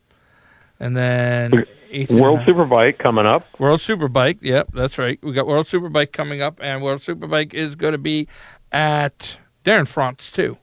[0.81, 3.47] and then Ethan- World Superbike coming up.
[3.59, 5.19] World Superbike, yep, that's right.
[5.23, 8.29] We got World Superbike coming up, and World Superbike is going to be
[8.73, 10.59] at they're in France too.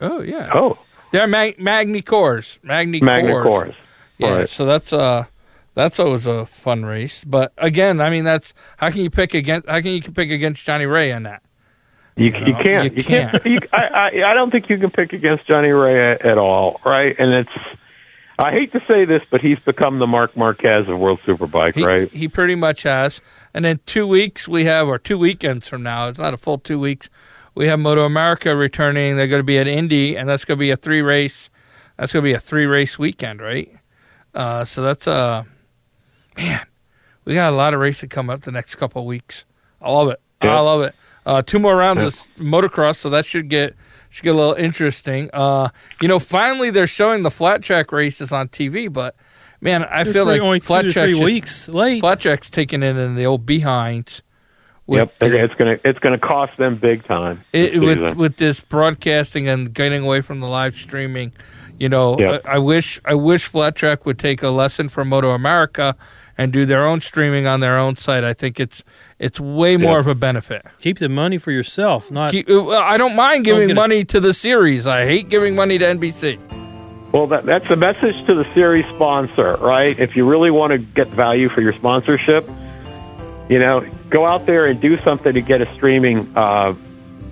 [0.00, 0.78] Oh yeah, Oh,
[1.12, 3.74] they're Mag- Magny Cours, Magny, Magna Cours.
[4.18, 4.48] Yeah, Right.
[4.48, 5.24] so that's uh
[5.74, 7.22] That's always a fun race.
[7.24, 10.64] But again, I mean, that's how can you pick against how can you pick against
[10.64, 11.42] Johnny Rea in that?
[12.16, 12.84] You, you, know, can't.
[12.84, 13.46] you You, can't.
[13.46, 16.80] you, I, I, I don't think you can pick against Johnny Rea at, at all,
[16.84, 17.14] right?
[17.18, 17.50] And it's.
[18.42, 21.84] I hate to say this, but he's become the Marc Marquez of World Superbike, He,
[21.84, 22.10] right?
[22.10, 23.20] he pretty much has.
[23.52, 26.58] And in two weeks we have, or two weekends from now, it's not a full
[26.58, 27.10] two weeks.
[27.54, 29.16] We have Moto America returning.
[29.16, 31.50] They're going to be at Indy, and that's going to be a three race.
[31.98, 33.70] That's going to be a three race weekend, right?
[34.34, 35.42] Uh, so that's uh,
[36.36, 36.64] man,
[37.24, 39.44] we got a lot of racing coming up the next couple of weeks.
[39.82, 40.20] I love it.
[40.40, 40.94] I love it.
[41.26, 42.06] Uh, two more rounds Yeah.
[42.06, 43.74] of motocross, so that should get
[44.10, 45.30] should get a little interesting.
[45.32, 45.70] Uh,
[46.02, 49.16] you know, finally they're showing the flat track races on TV, but
[49.60, 52.00] man, I They're feel like only flat two to track's just- weeks late.
[52.00, 54.22] Flat Jack's taking it in the old behinds.
[54.86, 57.42] With, yep, they're- it's gonna it's gonna cost them big time.
[57.52, 61.32] it, with with this broadcasting and getting away from the live streaming.
[61.78, 62.42] You know, Yep.
[62.44, 65.94] I, I wish I wish Flat Track would take a lesson from Moto America
[66.38, 68.24] and do their own streaming on their own site.
[68.24, 68.82] I think it's
[69.18, 70.00] it's way more Yep.
[70.00, 70.62] of a benefit.
[70.80, 73.74] Keep the money for yourself, not Keep- uh, I don't mind giving get it.
[73.80, 74.86] money to the series.
[74.86, 76.38] I hate giving money to NBC.
[77.12, 79.98] Well, that, that's the message to the series sponsor, right?
[79.98, 82.48] If you really want to get value for your sponsorship,
[83.48, 86.72] you know, go out there and do something to get a streaming, uh,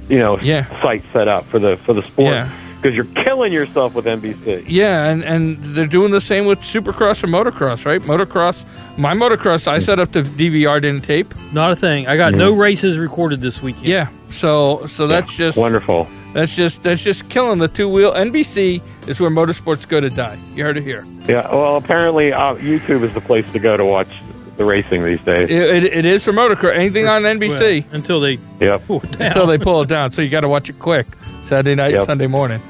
[0.09, 0.64] you know, Yeah.
[0.82, 2.49] site set up for the for the sport Yeah.
[2.81, 4.64] Because you're killing yourself with NBC.
[4.68, 8.01] Yeah, and, and they're doing the same with Supercross and Motocross, right?
[8.01, 8.64] Motocross,
[8.97, 11.35] my Motocross, I set up the DVR didn't tape.
[11.53, 12.07] not a thing.
[12.07, 13.87] I got no races recorded this weekend.
[13.87, 16.07] Yeah, so so that's just Wonderful.
[16.35, 18.12] that's just that's just killing the two wheel.
[18.12, 20.39] NBC is where motorsports go to die.
[20.55, 21.05] You heard it here.
[21.29, 21.53] Yeah.
[21.55, 24.09] Well, apparently uh, YouTube is the place to go to watch
[24.57, 25.49] the racing these days.
[25.51, 26.74] It, it, it is for motocross.
[26.74, 28.87] Anything on NBC Well, until they Yep.
[28.87, 29.22] pull it down.
[29.22, 30.12] until they pull it down.
[30.12, 31.07] So you got to watch it quick.
[31.49, 32.07] Saturday night, Yep.
[32.07, 32.62] Sunday morning.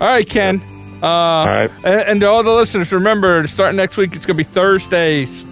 [0.00, 0.62] All right, Ken.
[1.02, 1.70] Uh, All right.
[1.84, 5.44] And, and to all the listeners, remember, starting next week, it's going to be Thursdays.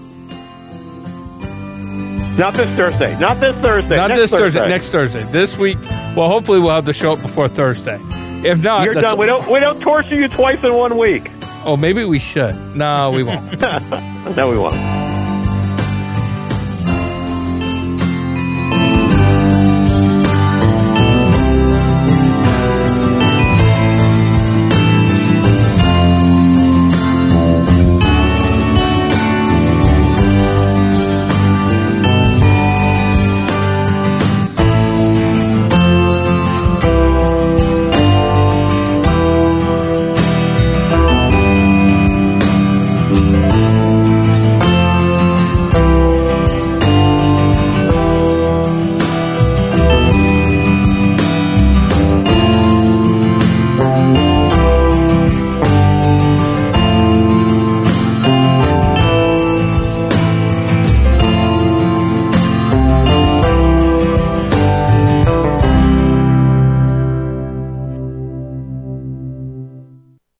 [2.38, 3.16] Not this Thursday.
[3.18, 3.96] Not this Thursday.
[3.96, 4.68] Not Next this Thursday.
[4.68, 5.22] Next Thursday.
[5.30, 5.78] This week.
[6.16, 7.98] Well, hopefully, we'll have the show up before Thursday.
[8.44, 9.18] If not, You're done.
[9.18, 9.48] We don't.
[9.50, 11.30] We don't torture you twice in one week.
[11.64, 12.54] Oh, maybe we should.
[12.76, 13.60] No, we won't.
[14.36, 14.74] no, we won't.